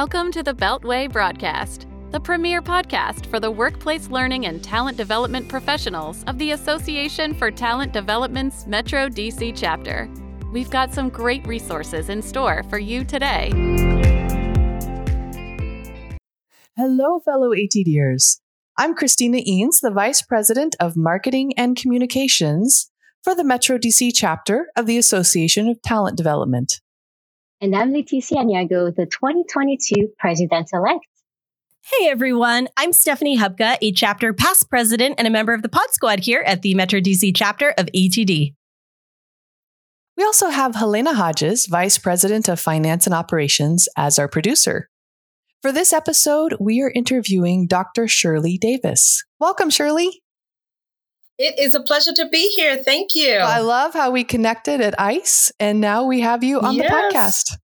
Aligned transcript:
Welcome 0.00 0.32
to 0.32 0.42
the 0.42 0.54
Beltway 0.54 1.12
Broadcast, 1.12 1.86
the 2.10 2.18
premier 2.18 2.62
podcast 2.62 3.26
for 3.26 3.38
the 3.38 3.50
workplace 3.50 4.08
learning 4.08 4.46
and 4.46 4.64
talent 4.64 4.96
development 4.96 5.46
professionals 5.46 6.24
of 6.26 6.38
the 6.38 6.52
Association 6.52 7.34
for 7.34 7.50
Talent 7.50 7.92
Development's 7.92 8.66
Metro 8.66 9.10
DC 9.10 9.52
chapter. 9.54 10.08
We've 10.54 10.70
got 10.70 10.94
some 10.94 11.10
great 11.10 11.46
resources 11.46 12.08
in 12.08 12.22
store 12.22 12.62
for 12.70 12.78
you 12.78 13.04
today. 13.04 13.50
Hello, 16.78 17.20
fellow 17.20 17.50
ATDers. 17.50 18.40
I'm 18.78 18.94
Christina 18.94 19.42
Eanes, 19.46 19.82
the 19.82 19.90
Vice 19.90 20.22
President 20.22 20.76
of 20.80 20.96
Marketing 20.96 21.52
and 21.58 21.76
Communications 21.76 22.90
for 23.22 23.34
the 23.34 23.44
Metro 23.44 23.76
DC 23.76 24.12
chapter 24.14 24.68
of 24.78 24.86
the 24.86 24.96
Association 24.96 25.68
of 25.68 25.82
Talent 25.82 26.16
Development. 26.16 26.80
And 27.62 27.76
I'm 27.76 27.92
Leticia 27.92 28.36
Aniago, 28.36 28.94
the 28.94 29.04
2022 29.04 30.14
President 30.18 30.70
elect. 30.72 31.04
Hey 31.82 32.08
everyone, 32.08 32.68
I'm 32.78 32.94
Stephanie 32.94 33.36
Hubka, 33.36 33.76
a 33.82 33.92
chapter 33.92 34.32
past 34.32 34.70
president 34.70 35.16
and 35.18 35.26
a 35.26 35.30
member 35.30 35.52
of 35.52 35.60
the 35.60 35.68
Pod 35.68 35.90
Squad 35.90 36.20
here 36.20 36.42
at 36.46 36.62
the 36.62 36.74
Metro 36.74 37.00
DC 37.00 37.32
chapter 37.36 37.74
of 37.76 37.90
ATD. 37.94 38.54
We 40.16 40.24
also 40.24 40.48
have 40.48 40.74
Helena 40.74 41.12
Hodges, 41.12 41.66
Vice 41.66 41.98
President 41.98 42.48
of 42.48 42.58
Finance 42.58 43.06
and 43.06 43.14
Operations, 43.14 43.90
as 43.94 44.18
our 44.18 44.26
producer. 44.26 44.88
For 45.60 45.70
this 45.70 45.92
episode, 45.92 46.56
we 46.58 46.80
are 46.80 46.90
interviewing 46.94 47.66
Dr. 47.66 48.08
Shirley 48.08 48.56
Davis. 48.56 49.22
Welcome, 49.38 49.68
Shirley. 49.68 50.22
It 51.42 51.58
is 51.58 51.74
a 51.74 51.80
pleasure 51.80 52.12
to 52.16 52.28
be 52.28 52.52
here. 52.54 52.76
Thank 52.76 53.14
you. 53.14 53.32
I 53.32 53.60
love 53.60 53.94
how 53.94 54.10
we 54.10 54.24
connected 54.24 54.82
at 54.82 55.00
ICE 55.00 55.50
and 55.58 55.80
now 55.80 56.04
we 56.04 56.20
have 56.20 56.44
you 56.44 56.60
on 56.60 56.74
yes. 56.74 56.86
the 56.86 57.56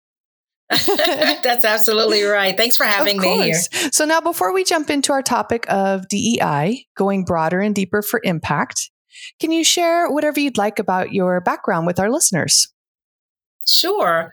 podcast. 0.71 1.41
That's 1.43 1.65
absolutely 1.65 2.23
right. 2.23 2.57
Thanks 2.57 2.77
for 2.77 2.85
having 2.85 3.21
me 3.21 3.43
here. 3.43 3.61
So, 3.91 4.05
now 4.05 4.21
before 4.21 4.55
we 4.55 4.63
jump 4.63 4.91
into 4.91 5.13
our 5.13 5.23
topic 5.23 5.67
of 5.69 6.07
DEI, 6.07 6.87
going 6.97 7.25
broader 7.25 7.61
and 7.61 7.75
deeper 7.75 8.01
for 8.01 8.21
impact, 8.23 8.93
can 9.41 9.51
you 9.51 9.65
share 9.65 10.09
whatever 10.09 10.39
you'd 10.39 10.57
like 10.57 10.79
about 10.79 11.13
your 11.13 11.41
background 11.41 11.85
with 11.85 11.99
our 11.99 12.13
listeners? 12.13 12.73
Sure. 13.67 14.33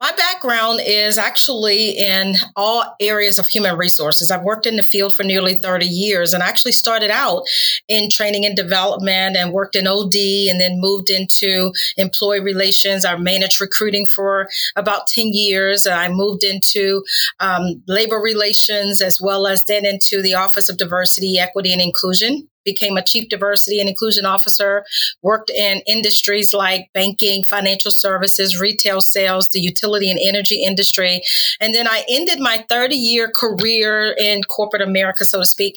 My 0.00 0.12
background 0.12 0.80
is 0.84 1.18
actually 1.18 1.90
in 1.90 2.34
all 2.56 2.96
areas 3.00 3.38
of 3.38 3.46
human 3.46 3.76
resources. 3.76 4.30
I've 4.30 4.42
worked 4.42 4.66
in 4.66 4.76
the 4.76 4.82
field 4.82 5.14
for 5.14 5.22
nearly 5.22 5.54
30 5.54 5.84
years 5.84 6.32
and 6.32 6.42
I 6.42 6.48
actually 6.48 6.72
started 6.72 7.10
out 7.10 7.42
in 7.88 8.08
training 8.08 8.46
and 8.46 8.56
development 8.56 9.36
and 9.36 9.52
worked 9.52 9.76
in 9.76 9.86
OD 9.86 10.14
and 10.48 10.58
then 10.60 10.80
moved 10.80 11.10
into 11.10 11.72
employee 11.98 12.40
relations. 12.40 13.04
I 13.04 13.16
managed 13.16 13.60
recruiting 13.60 14.06
for 14.06 14.48
about 14.76 15.08
10 15.08 15.26
years. 15.34 15.84
and 15.84 15.94
I 15.94 16.08
moved 16.08 16.42
into 16.42 17.04
um, 17.40 17.82
labor 17.86 18.16
relations 18.16 19.02
as 19.02 19.20
well 19.20 19.46
as 19.46 19.64
then 19.64 19.84
into 19.84 20.22
the 20.22 20.34
Office 20.34 20.70
of 20.70 20.78
Diversity, 20.78 21.38
Equity, 21.38 21.72
and 21.72 21.82
Inclusion 21.82 22.48
became 22.64 22.96
a 22.96 23.04
chief 23.04 23.28
diversity 23.28 23.80
and 23.80 23.88
inclusion 23.88 24.26
officer, 24.26 24.84
worked 25.22 25.50
in 25.50 25.80
industries 25.86 26.52
like 26.52 26.90
banking, 26.94 27.42
financial 27.42 27.90
services, 27.90 28.60
retail 28.60 29.00
sales, 29.00 29.48
the 29.48 29.60
utility 29.60 30.10
and 30.10 30.20
energy 30.22 30.62
industry. 30.64 31.22
And 31.60 31.74
then 31.74 31.86
I 31.86 32.04
ended 32.08 32.40
my 32.40 32.64
30 32.68 32.94
year 32.96 33.30
career 33.34 34.14
in 34.18 34.42
corporate 34.44 34.82
America, 34.82 35.24
so 35.24 35.40
to 35.40 35.46
speak, 35.46 35.76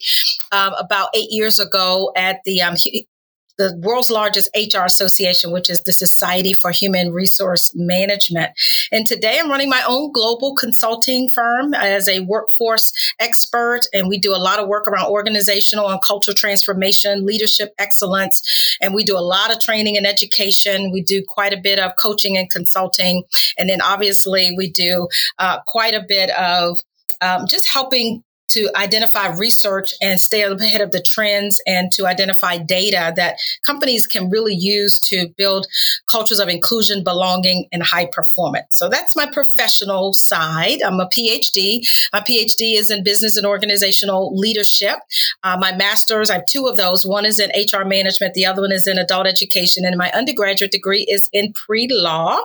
um, 0.51 0.73
about 0.73 1.09
eight 1.13 1.31
years 1.31 1.59
ago 1.59 2.11
at 2.15 2.43
the 2.45 2.61
um, 2.61 2.75
the 3.57 3.79
world's 3.83 4.09
largest 4.09 4.49
HR 4.55 4.85
association, 4.85 5.51
which 5.51 5.69
is 5.69 5.83
the 5.83 5.91
Society 5.91 6.53
for 6.53 6.71
Human 6.71 7.11
Resource 7.11 7.71
Management. 7.75 8.51
And 8.91 9.05
today 9.05 9.39
I'm 9.39 9.49
running 9.49 9.69
my 9.69 9.83
own 9.87 10.11
global 10.11 10.55
consulting 10.55 11.29
firm 11.29 11.73
as 11.73 12.09
a 12.09 12.21
workforce 12.21 12.91
expert. 13.19 13.81
And 13.93 14.07
we 14.07 14.17
do 14.17 14.35
a 14.35 14.37
lot 14.37 14.59
of 14.59 14.67
work 14.67 14.87
around 14.87 15.07
organizational 15.07 15.89
and 15.89 16.01
cultural 16.01 16.35
transformation, 16.35 17.25
leadership 17.25 17.73
excellence. 17.77 18.77
And 18.81 18.93
we 18.93 19.03
do 19.03 19.17
a 19.17 19.21
lot 19.21 19.51
of 19.51 19.59
training 19.59 19.97
and 19.97 20.07
education. 20.07 20.91
We 20.91 21.01
do 21.01 21.23
quite 21.27 21.53
a 21.53 21.57
bit 21.61 21.79
of 21.79 21.91
coaching 22.01 22.37
and 22.37 22.49
consulting. 22.49 23.23
And 23.57 23.69
then 23.69 23.81
obviously 23.81 24.51
we 24.57 24.69
do 24.69 25.07
uh, 25.37 25.59
quite 25.67 25.93
a 25.93 26.03
bit 26.07 26.31
of 26.31 26.79
um, 27.21 27.45
just 27.47 27.67
helping 27.69 28.23
to 28.49 28.69
identify 28.75 29.35
research 29.35 29.93
and 30.01 30.19
stay 30.19 30.43
ahead 30.43 30.81
of 30.81 30.91
the 30.91 31.01
trends 31.01 31.61
and 31.65 31.91
to 31.91 32.05
identify 32.05 32.57
data 32.57 33.13
that 33.15 33.37
companies 33.63 34.05
can 34.05 34.29
really 34.29 34.53
use 34.53 34.99
to 34.99 35.27
build 35.37 35.67
cultures 36.07 36.39
of 36.39 36.47
inclusion, 36.47 37.03
belonging, 37.03 37.65
and 37.71 37.83
high 37.83 38.05
performance. 38.05 38.75
So 38.75 38.89
that's 38.89 39.15
my 39.15 39.25
professional 39.25 40.13
side. 40.13 40.81
I'm 40.81 40.99
a 40.99 41.07
PhD. 41.07 41.87
My 42.11 42.19
PhD 42.19 42.77
is 42.77 42.91
in 42.91 43.03
business 43.03 43.37
and 43.37 43.45
organizational 43.45 44.35
leadership. 44.35 44.99
Uh, 45.43 45.57
my 45.57 45.75
master's, 45.75 46.29
I 46.29 46.35
have 46.35 46.45
two 46.45 46.67
of 46.67 46.77
those. 46.77 47.05
One 47.05 47.25
is 47.25 47.39
in 47.39 47.49
HR 47.49 47.85
management, 47.85 48.33
the 48.33 48.45
other 48.45 48.61
one 48.61 48.71
is 48.71 48.87
in 48.87 48.97
adult 48.97 49.27
education. 49.27 49.85
And 49.85 49.97
my 49.97 50.11
undergraduate 50.11 50.71
degree 50.71 51.05
is 51.09 51.29
in 51.33 51.53
pre 51.53 51.87
law. 51.89 52.39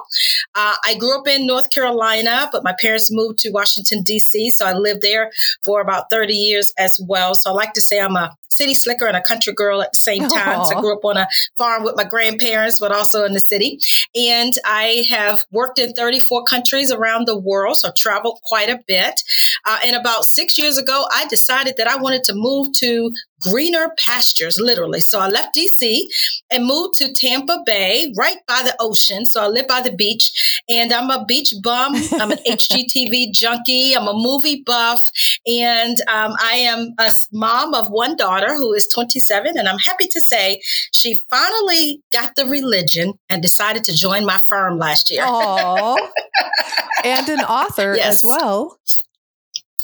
Uh, 0.54 0.74
I 0.84 0.94
grew 0.98 1.18
up 1.18 1.26
in 1.26 1.46
North 1.46 1.70
Carolina, 1.70 2.48
but 2.52 2.64
my 2.64 2.74
parents 2.80 3.12
moved 3.12 3.38
to 3.40 3.50
Washington, 3.50 4.02
D.C., 4.02 4.50
so 4.50 4.66
I 4.66 4.72
lived 4.72 5.02
there 5.02 5.30
for 5.62 5.80
about 5.88 5.98
about 5.98 6.10
30 6.10 6.34
years 6.34 6.72
as 6.78 7.00
well. 7.06 7.34
So 7.34 7.50
I 7.50 7.54
like 7.54 7.74
to 7.74 7.80
say 7.80 8.00
I'm 8.00 8.16
a 8.16 8.36
city 8.48 8.74
slicker 8.74 9.06
and 9.06 9.16
a 9.16 9.22
country 9.22 9.52
girl 9.52 9.82
at 9.82 9.92
the 9.92 9.98
same 9.98 10.28
time. 10.28 10.64
So 10.64 10.76
I 10.76 10.80
grew 10.80 10.94
up 10.94 11.04
on 11.04 11.16
a 11.16 11.28
farm 11.56 11.84
with 11.84 11.96
my 11.96 12.04
grandparents, 12.04 12.80
but 12.80 12.92
also 12.92 13.24
in 13.24 13.32
the 13.32 13.40
city. 13.40 13.78
And 14.14 14.52
I 14.64 15.06
have 15.10 15.44
worked 15.52 15.78
in 15.78 15.92
34 15.92 16.44
countries 16.44 16.90
around 16.90 17.26
the 17.26 17.36
world. 17.36 17.76
So 17.76 17.88
I've 17.88 17.94
traveled 17.94 18.40
quite 18.44 18.68
a 18.68 18.80
bit. 18.86 19.22
Uh, 19.64 19.78
and 19.84 19.96
about 19.96 20.24
six 20.24 20.58
years 20.58 20.78
ago, 20.78 21.06
I 21.12 21.26
decided 21.28 21.74
that 21.78 21.88
I 21.88 21.96
wanted 21.96 22.24
to 22.24 22.34
move 22.34 22.72
to 22.78 23.12
greener 23.40 23.90
pastures, 23.98 24.58
literally. 24.60 25.00
So 25.00 25.20
I 25.20 25.28
left 25.28 25.56
DC 25.56 26.02
and 26.50 26.66
moved 26.66 26.94
to 26.96 27.12
Tampa 27.12 27.62
Bay, 27.64 28.12
right 28.16 28.38
by 28.46 28.62
the 28.62 28.76
ocean. 28.80 29.26
So 29.26 29.42
I 29.42 29.46
live 29.46 29.66
by 29.66 29.80
the 29.80 29.92
beach 29.92 30.62
and 30.68 30.92
I'm 30.92 31.10
a 31.10 31.24
beach 31.24 31.54
bum. 31.62 31.94
I'm 32.12 32.32
an 32.32 32.38
HGTV 32.46 33.32
junkie. 33.32 33.94
I'm 33.94 34.08
a 34.08 34.14
movie 34.14 34.62
buff. 34.64 35.10
And 35.46 35.96
um, 36.08 36.34
I 36.40 36.54
am 36.54 36.94
a 36.98 37.12
mom 37.32 37.74
of 37.74 37.90
one 37.90 38.16
daughter 38.16 38.54
who 38.54 38.72
is 38.74 38.86
27. 38.92 39.58
And 39.58 39.68
I'm 39.68 39.78
happy 39.78 40.06
to 40.06 40.20
say 40.20 40.60
she 40.92 41.18
finally 41.30 42.00
got 42.12 42.36
the 42.36 42.46
religion 42.46 43.14
and 43.28 43.42
decided 43.42 43.84
to 43.84 43.94
join 43.94 44.24
my 44.24 44.38
firm 44.48 44.78
last 44.78 45.10
year. 45.10 45.24
Oh. 45.26 45.98
And 47.04 47.28
an 47.28 47.40
author 47.40 47.94
yes. 47.94 48.16
as 48.16 48.24
well. 48.26 48.76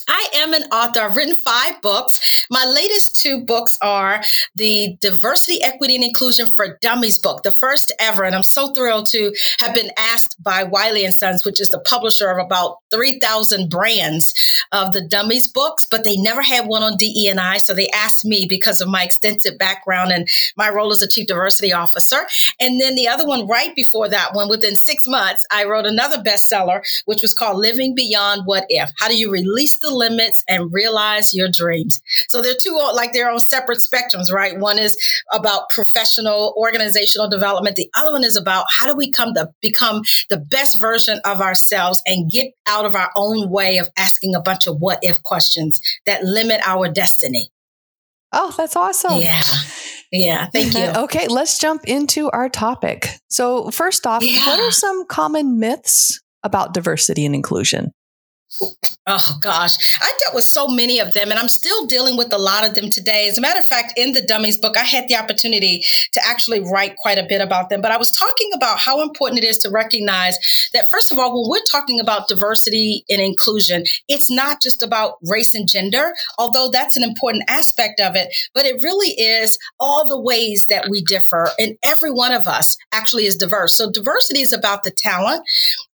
I 0.08 0.28
am 0.36 0.52
an 0.52 0.64
author. 0.64 1.00
I've 1.00 1.16
written 1.16 1.34
five 1.36 1.80
books. 1.80 2.46
My 2.50 2.64
latest 2.64 3.20
two 3.20 3.40
books 3.40 3.78
are 3.80 4.22
the 4.54 4.96
Diversity, 5.00 5.62
Equity, 5.62 5.94
and 5.94 6.04
Inclusion 6.04 6.48
for 6.54 6.76
Dummies 6.80 7.18
book, 7.18 7.42
the 7.42 7.52
first 7.52 7.92
ever. 7.98 8.24
And 8.24 8.34
I'm 8.34 8.42
so 8.42 8.72
thrilled 8.72 9.06
to 9.06 9.34
have 9.60 9.74
been 9.74 9.90
asked 9.96 10.42
by 10.42 10.64
Wiley 10.64 11.04
and 11.04 11.14
Sons, 11.14 11.44
which 11.44 11.60
is 11.60 11.70
the 11.70 11.78
publisher 11.78 12.30
of 12.30 12.44
about 12.44 12.76
3,000 12.90 13.70
brands 13.70 14.34
of 14.72 14.92
the 14.92 15.00
Dummies 15.00 15.48
books, 15.48 15.86
but 15.90 16.04
they 16.04 16.16
never 16.16 16.42
had 16.42 16.66
one 16.66 16.82
on 16.82 16.96
DE&I. 16.96 17.58
So 17.58 17.72
they 17.72 17.88
asked 17.90 18.24
me 18.24 18.46
because 18.48 18.80
of 18.80 18.88
my 18.88 19.04
extensive 19.04 19.58
background 19.58 20.12
and 20.12 20.28
my 20.56 20.68
role 20.68 20.92
as 20.92 21.02
a 21.02 21.08
chief 21.08 21.26
diversity 21.26 21.72
officer. 21.72 22.26
And 22.60 22.80
then 22.80 22.94
the 22.94 23.08
other 23.08 23.26
one 23.26 23.46
right 23.46 23.74
before 23.74 24.08
that 24.08 24.34
one, 24.34 24.48
within 24.48 24.76
six 24.76 25.06
months, 25.06 25.46
I 25.50 25.64
wrote 25.64 25.86
another 25.86 26.18
bestseller, 26.18 26.82
which 27.06 27.22
was 27.22 27.32
called 27.32 27.58
Living 27.58 27.94
Beyond 27.94 28.42
What 28.44 28.66
If. 28.68 28.90
How 28.98 29.08
do 29.08 29.16
you 29.16 29.30
release 29.30 29.78
the 29.78 29.93
limits 29.96 30.44
and 30.48 30.72
realize 30.72 31.32
your 31.34 31.48
dreams. 31.48 32.00
So 32.28 32.42
they're 32.42 32.54
two 32.60 32.74
like 32.94 33.12
they're 33.12 33.30
on 33.30 33.40
separate 33.40 33.78
spectrums, 33.78 34.32
right? 34.32 34.58
One 34.58 34.78
is 34.78 34.96
about 35.32 35.70
professional 35.70 36.54
organizational 36.56 37.28
development. 37.28 37.76
The 37.76 37.90
other 37.96 38.12
one 38.12 38.24
is 38.24 38.36
about 38.36 38.66
how 38.70 38.86
do 38.86 38.96
we 38.96 39.10
come 39.10 39.34
to 39.34 39.50
become 39.60 40.02
the 40.30 40.38
best 40.38 40.80
version 40.80 41.20
of 41.24 41.40
ourselves 41.40 42.02
and 42.06 42.30
get 42.30 42.52
out 42.66 42.84
of 42.84 42.94
our 42.94 43.10
own 43.16 43.50
way 43.50 43.78
of 43.78 43.88
asking 43.96 44.34
a 44.34 44.40
bunch 44.40 44.66
of 44.66 44.76
what 44.78 44.98
if 45.02 45.22
questions 45.22 45.80
that 46.06 46.24
limit 46.24 46.60
our 46.66 46.88
destiny. 46.88 47.48
Oh, 48.32 48.52
that's 48.56 48.76
awesome. 48.76 49.20
Yeah. 49.20 49.40
Yeah, 50.10 50.46
thank 50.52 50.74
you. 50.78 50.84
okay, 51.04 51.26
let's 51.28 51.58
jump 51.58 51.84
into 51.86 52.30
our 52.30 52.48
topic. 52.48 53.08
So, 53.30 53.70
first 53.70 54.06
off, 54.06 54.22
yeah. 54.22 54.46
what 54.46 54.60
are 54.60 54.70
some 54.70 55.06
common 55.06 55.58
myths 55.58 56.20
about 56.44 56.72
diversity 56.72 57.26
and 57.26 57.34
inclusion? 57.34 57.90
Oh 59.06 59.36
gosh, 59.42 59.98
I 60.00 60.10
dealt 60.20 60.34
with 60.34 60.44
so 60.44 60.66
many 60.66 60.98
of 60.98 61.12
them, 61.12 61.30
and 61.30 61.38
I'm 61.38 61.48
still 61.48 61.84
dealing 61.86 62.16
with 62.16 62.32
a 62.32 62.38
lot 62.38 62.66
of 62.66 62.74
them 62.74 62.88
today. 62.88 63.28
As 63.28 63.36
a 63.36 63.40
matter 63.40 63.58
of 63.58 63.66
fact, 63.66 63.92
in 63.98 64.12
the 64.12 64.22
Dummies 64.22 64.56
book, 64.56 64.78
I 64.78 64.84
had 64.84 65.08
the 65.08 65.16
opportunity 65.16 65.84
to 66.12 66.26
actually 66.26 66.60
write 66.60 66.96
quite 66.96 67.18
a 67.18 67.26
bit 67.28 67.42
about 67.42 67.68
them. 67.68 67.82
But 67.82 67.90
I 67.90 67.98
was 67.98 68.10
talking 68.10 68.50
about 68.54 68.78
how 68.78 69.02
important 69.02 69.44
it 69.44 69.46
is 69.46 69.58
to 69.58 69.70
recognize 69.70 70.38
that, 70.72 70.86
first 70.90 71.12
of 71.12 71.18
all, 71.18 71.38
when 71.38 71.50
we're 71.50 71.64
talking 71.70 72.00
about 72.00 72.28
diversity 72.28 73.04
and 73.10 73.20
inclusion, 73.20 73.84
it's 74.08 74.30
not 74.30 74.62
just 74.62 74.82
about 74.82 75.16
race 75.22 75.54
and 75.54 75.68
gender, 75.68 76.14
although 76.38 76.70
that's 76.70 76.96
an 76.96 77.02
important 77.02 77.44
aspect 77.48 78.00
of 78.00 78.14
it, 78.14 78.34
but 78.54 78.64
it 78.64 78.82
really 78.82 79.10
is 79.10 79.58
all 79.78 80.08
the 80.08 80.18
ways 80.18 80.66
that 80.70 80.88
we 80.88 81.02
differ. 81.02 81.50
And 81.58 81.76
every 81.82 82.10
one 82.10 82.32
of 82.32 82.46
us 82.46 82.78
actually 82.92 83.26
is 83.26 83.36
diverse. 83.36 83.76
So 83.76 83.90
diversity 83.90 84.40
is 84.40 84.52
about 84.54 84.84
the 84.84 84.90
talent. 84.90 85.44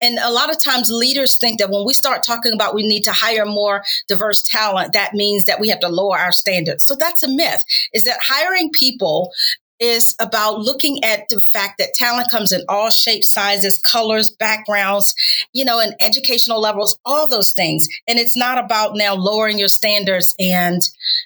And 0.02 0.18
a 0.20 0.32
lot 0.32 0.50
of 0.50 0.62
times 0.62 0.92
leaders 0.92 1.38
think 1.38 1.60
that 1.60 1.70
when 1.70 1.86
we 1.86 1.94
start 1.94 2.24
talking 2.24 2.54
about 2.54 2.76
we 2.76 2.88
need 2.88 3.04
to 3.04 3.12
hire 3.12 3.46
more 3.46 3.84
diverse 4.08 4.42
talent, 4.42 4.94
that 4.94 5.14
means 5.14 5.46
that 5.46 5.60
we 5.60 5.70
have 5.70 5.80
to 5.82 5.90
lower 5.90 6.18
our 6.18 6.32
standards. 6.32 6.86
So 6.86 6.96
that's 6.96 7.24
a 7.24 7.28
myth. 7.28 7.64
Is 7.94 8.04
that 8.06 8.20
hiring 8.22 8.70
people 8.72 9.32
is 9.80 10.16
about 10.20 10.60
looking 10.60 11.04
at 11.04 11.22
the 11.30 11.40
fact 11.40 11.78
that 11.80 11.94
talent 11.94 12.30
comes 12.30 12.52
in 12.52 12.62
all 12.68 12.90
shapes, 12.90 13.32
sizes, 13.32 13.80
colors, 13.80 14.32
backgrounds, 14.40 15.16
you 15.54 15.64
know, 15.64 15.80
and 15.80 15.96
educational 16.02 16.60
levels, 16.60 16.98
all 17.06 17.28
those 17.28 17.54
things. 17.54 17.88
And 18.08 18.20
it's 18.20 18.38
not 18.38 18.58
about 18.58 18.96
now 18.96 19.16
lowering 19.16 19.58
your 19.58 19.68
standards 19.68 20.36
and 20.40 20.82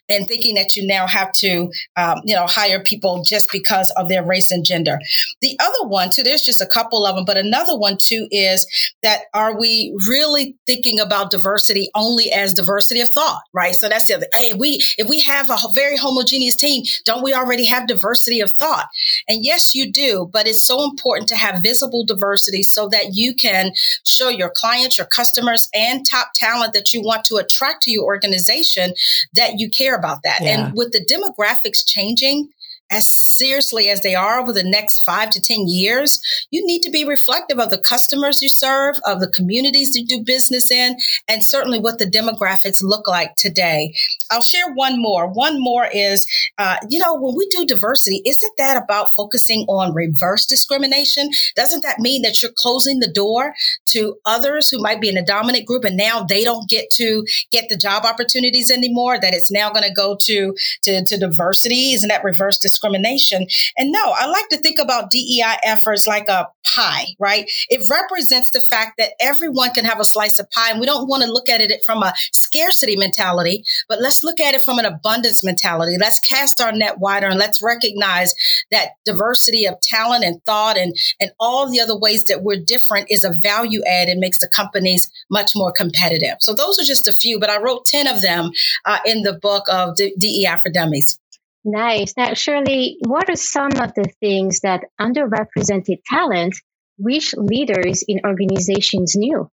and 0.10 0.28
thinking 0.28 0.56
that 0.56 0.76
you 0.76 0.86
now 0.86 1.08
have 1.08 1.32
to, 1.34 1.72
um, 1.98 2.20
you 2.24 2.36
know, 2.36 2.46
hire 2.48 2.82
people 2.82 3.24
just 3.24 3.50
because 3.52 3.92
of 3.98 4.10
their 4.10 4.24
race 4.24 4.52
and 4.52 4.66
gender. 4.66 5.00
The 5.42 5.58
other 5.60 5.88
one 5.88 6.10
too, 6.10 6.24
there's 6.24 6.42
just 6.42 6.62
a 6.62 6.68
couple 6.68 7.06
of 7.06 7.16
them, 7.16 7.26
but 7.26 7.38
another 7.38 7.78
one 7.78 7.98
too 7.98 8.28
is 8.32 8.68
that 9.02 9.24
are 9.34 9.58
we 9.58 9.98
really 10.08 10.56
thinking 10.68 11.00
about 11.00 11.32
diversity 11.32 11.90
only 11.96 12.32
as 12.32 12.54
diversity 12.54 13.02
of 13.02 13.10
thought, 13.10 13.42
right? 13.54 13.76
So 13.76 13.90
that's 13.90 14.08
the 14.08 14.16
other. 14.16 14.28
Hey, 14.34 14.52
if 14.52 14.58
we 14.58 14.84
if 14.98 15.08
we 15.08 15.20
have 15.22 15.50
a 15.50 15.58
very 15.74 15.98
homogeneous 15.98 16.56
team, 16.56 16.84
don't 17.06 17.24
we 17.24 17.34
already 17.34 17.66
have 17.66 17.88
diversity 17.88 18.42
of 18.44 18.52
thought. 18.52 18.90
And 19.28 19.44
yes, 19.44 19.74
you 19.74 19.92
do, 19.92 20.30
but 20.32 20.48
it's 20.48 20.62
so 20.62 20.84
important 20.84 21.28
to 21.30 21.36
have 21.36 21.64
visible 21.64 22.06
diversity 22.06 22.62
so 22.62 22.88
that 22.90 23.16
you 23.16 23.34
can 23.34 23.74
show 24.04 24.30
your 24.30 24.50
clients, 24.50 24.98
your 24.98 25.08
customers, 25.08 25.70
and 25.74 26.06
top 26.06 26.34
talent 26.36 26.74
that 26.74 26.94
you 26.94 27.02
want 27.02 27.26
to 27.26 27.38
attract 27.38 27.84
to 27.84 27.92
your 27.92 28.04
organization 28.04 28.94
that 29.34 29.60
you 29.60 29.70
care 29.70 29.96
about 29.96 30.24
that. 30.24 30.40
Yeah. 30.42 30.68
And 30.68 30.78
with 30.78 30.92
the 30.92 31.04
demographics 31.04 31.86
changing, 31.86 32.50
as 32.94 33.12
seriously 33.12 33.90
as 33.90 34.02
they 34.02 34.14
are 34.14 34.40
over 34.40 34.54
the 34.54 34.64
next 34.64 35.02
five 35.02 35.32
to 35.32 35.42
10 35.42 35.68
years, 35.68 36.22
you 36.52 36.66
need 36.66 36.84
to 36.84 36.92
be 36.92 37.04
reflective 37.04 37.60
of 37.60 37.72
the 37.72 37.78
customers 37.78 38.42
you 38.42 38.50
serve, 38.50 39.00
of 39.06 39.20
the 39.20 39.28
communities 39.28 39.98
you 39.98 40.06
do 40.06 40.24
business 40.24 40.70
in, 40.70 40.98
and 41.28 41.44
certainly 41.44 41.80
what 41.80 41.98
the 41.98 42.06
demographics 42.06 42.84
look 42.84 43.08
like 43.08 43.36
today. 43.36 43.94
I'll 44.30 44.44
share 44.44 44.72
one 44.72 45.02
more. 45.02 45.28
One 45.28 45.60
more 45.60 45.88
is, 45.92 46.28
uh, 46.60 46.78
you 46.88 47.00
know, 47.00 47.16
when 47.16 47.36
we 47.36 47.48
do 47.50 47.66
diversity, 47.66 48.22
isn't 48.26 48.58
that 48.58 48.78
about 48.78 49.16
focusing 49.16 49.66
on 49.68 49.96
reverse 49.96 50.46
discrimination? 50.46 51.32
Doesn't 51.56 51.82
that 51.82 52.00
mean 52.00 52.22
that 52.22 52.42
you're 52.42 52.52
closing 52.52 53.00
the 53.00 53.12
door 53.12 53.56
to 53.88 54.18
others 54.26 54.70
who 54.70 54.80
might 54.80 55.02
be 55.02 55.10
in 55.10 55.18
a 55.18 55.26
dominant 55.26 55.66
group 55.66 55.84
and 55.84 55.98
now 55.98 56.22
they 56.22 56.44
don't 56.44 56.70
get 56.70 56.92
to 56.92 57.26
get 57.52 57.70
the 57.70 57.78
job 57.78 58.06
opportunities 58.06 58.70
anymore? 58.70 59.20
That 59.20 59.34
it's 59.34 59.52
now 59.52 59.72
going 59.72 59.84
to 59.84 59.94
go 59.94 60.16
to, 60.16 60.56
to, 60.84 61.04
to 61.04 61.18
diversity? 61.18 61.94
Isn't 61.94 62.10
that 62.10 62.24
reverse 62.24 62.60
discrimination? 62.60 62.83
Discrimination. 62.84 63.48
And 63.78 63.92
no, 63.92 64.14
I 64.18 64.28
like 64.28 64.50
to 64.50 64.58
think 64.58 64.80
about 64.80 65.10
DEI 65.10 65.58
efforts 65.64 66.08
like 66.08 66.28
a 66.28 66.48
pie, 66.76 67.06
right? 67.20 67.50
It 67.70 67.90
represents 67.90 68.52
the 68.52 68.62
fact 68.62 68.94
that 68.98 69.12
everyone 69.20 69.72
can 69.72 69.86
have 69.86 70.00
a 70.00 70.06
slice 70.06 70.40
of 70.40 70.50
pie. 70.52 70.72
And 70.72 70.80
we 70.80 70.86
don't 70.86 71.08
want 71.08 71.24
to 71.24 71.32
look 71.32 71.50
at 71.50 71.62
it 71.62 71.84
from 71.86 72.04
a 72.04 72.14
scarcity 72.32 72.96
mentality, 72.96 73.64
but 73.88 74.02
let's 74.02 74.24
look 74.24 74.40
at 74.40 74.54
it 74.54 74.62
from 74.62 74.80
an 74.80 74.86
abundance 74.86 75.44
mentality. 75.44 75.98
Let's 76.00 76.20
cast 76.20 76.62
our 76.62 76.72
net 76.72 77.00
wider 77.00 77.28
and 77.28 77.40
let's 77.40 77.62
recognize 77.62 78.34
that 78.72 78.90
diversity 79.06 79.66
of 79.66 79.80
talent 79.82 80.24
and 80.24 80.44
thought 80.46 80.78
and, 80.78 80.96
and 81.20 81.32
all 81.40 81.70
the 81.70 81.80
other 81.80 81.98
ways 81.98 82.26
that 82.26 82.44
we're 82.44 82.60
different 82.60 83.08
is 83.10 83.24
a 83.24 83.34
value 83.42 83.82
add 83.88 84.08
and 84.08 84.20
makes 84.20 84.40
the 84.40 84.48
companies 84.48 85.10
much 85.30 85.52
more 85.56 85.72
competitive. 85.72 86.38
So 86.40 86.54
those 86.54 86.80
are 86.80 86.84
just 86.84 87.08
a 87.08 87.14
few, 87.14 87.40
but 87.40 87.50
I 87.50 87.62
wrote 87.62 87.86
10 87.86 88.08
of 88.08 88.22
them 88.22 88.52
uh, 88.86 89.00
in 89.06 89.24
the 89.24 89.34
book 89.34 89.66
of 89.70 89.96
DEI 89.96 90.58
for 90.62 90.70
Dummies. 90.72 91.20
Nice. 91.66 92.14
Now, 92.16 92.34
Shirley, 92.36 92.98
what 93.06 93.30
are 93.30 93.36
some 93.36 93.72
of 93.74 93.94
the 93.96 94.10
things 94.22 94.62
that 94.62 94.86
underrepresented 95.00 96.02
talent 96.06 96.56
wish 96.98 97.34
leaders 97.34 98.04
in 98.08 98.22
organizations 98.26 99.16
knew? 99.16 99.50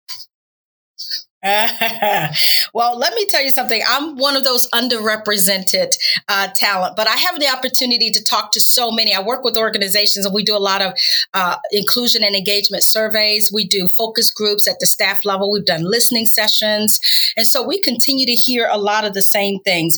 well, 2.73 2.97
let 2.97 3.13
me 3.13 3.25
tell 3.25 3.41
you 3.41 3.51
something. 3.51 3.81
I'm 3.87 4.15
one 4.17 4.35
of 4.35 4.43
those 4.43 4.69
underrepresented 4.71 5.95
uh, 6.27 6.49
talent, 6.55 6.95
but 6.95 7.07
I 7.07 7.15
have 7.15 7.39
the 7.39 7.47
opportunity 7.47 8.11
to 8.11 8.23
talk 8.23 8.51
to 8.53 8.59
so 8.59 8.91
many. 8.91 9.13
I 9.13 9.21
work 9.21 9.43
with 9.43 9.57
organizations 9.57 10.25
and 10.25 10.33
we 10.33 10.43
do 10.43 10.55
a 10.55 10.59
lot 10.59 10.81
of 10.81 10.93
uh, 11.33 11.57
inclusion 11.71 12.23
and 12.23 12.35
engagement 12.35 12.83
surveys. 12.83 13.51
We 13.53 13.67
do 13.67 13.87
focus 13.87 14.31
groups 14.31 14.67
at 14.67 14.79
the 14.79 14.85
staff 14.85 15.25
level. 15.25 15.51
We've 15.51 15.65
done 15.65 15.83
listening 15.83 16.25
sessions. 16.25 16.99
And 17.35 17.45
so 17.45 17.65
we 17.65 17.81
continue 17.81 18.25
to 18.25 18.33
hear 18.33 18.67
a 18.71 18.77
lot 18.77 19.05
of 19.05 19.13
the 19.13 19.21
same 19.21 19.59
things. 19.59 19.97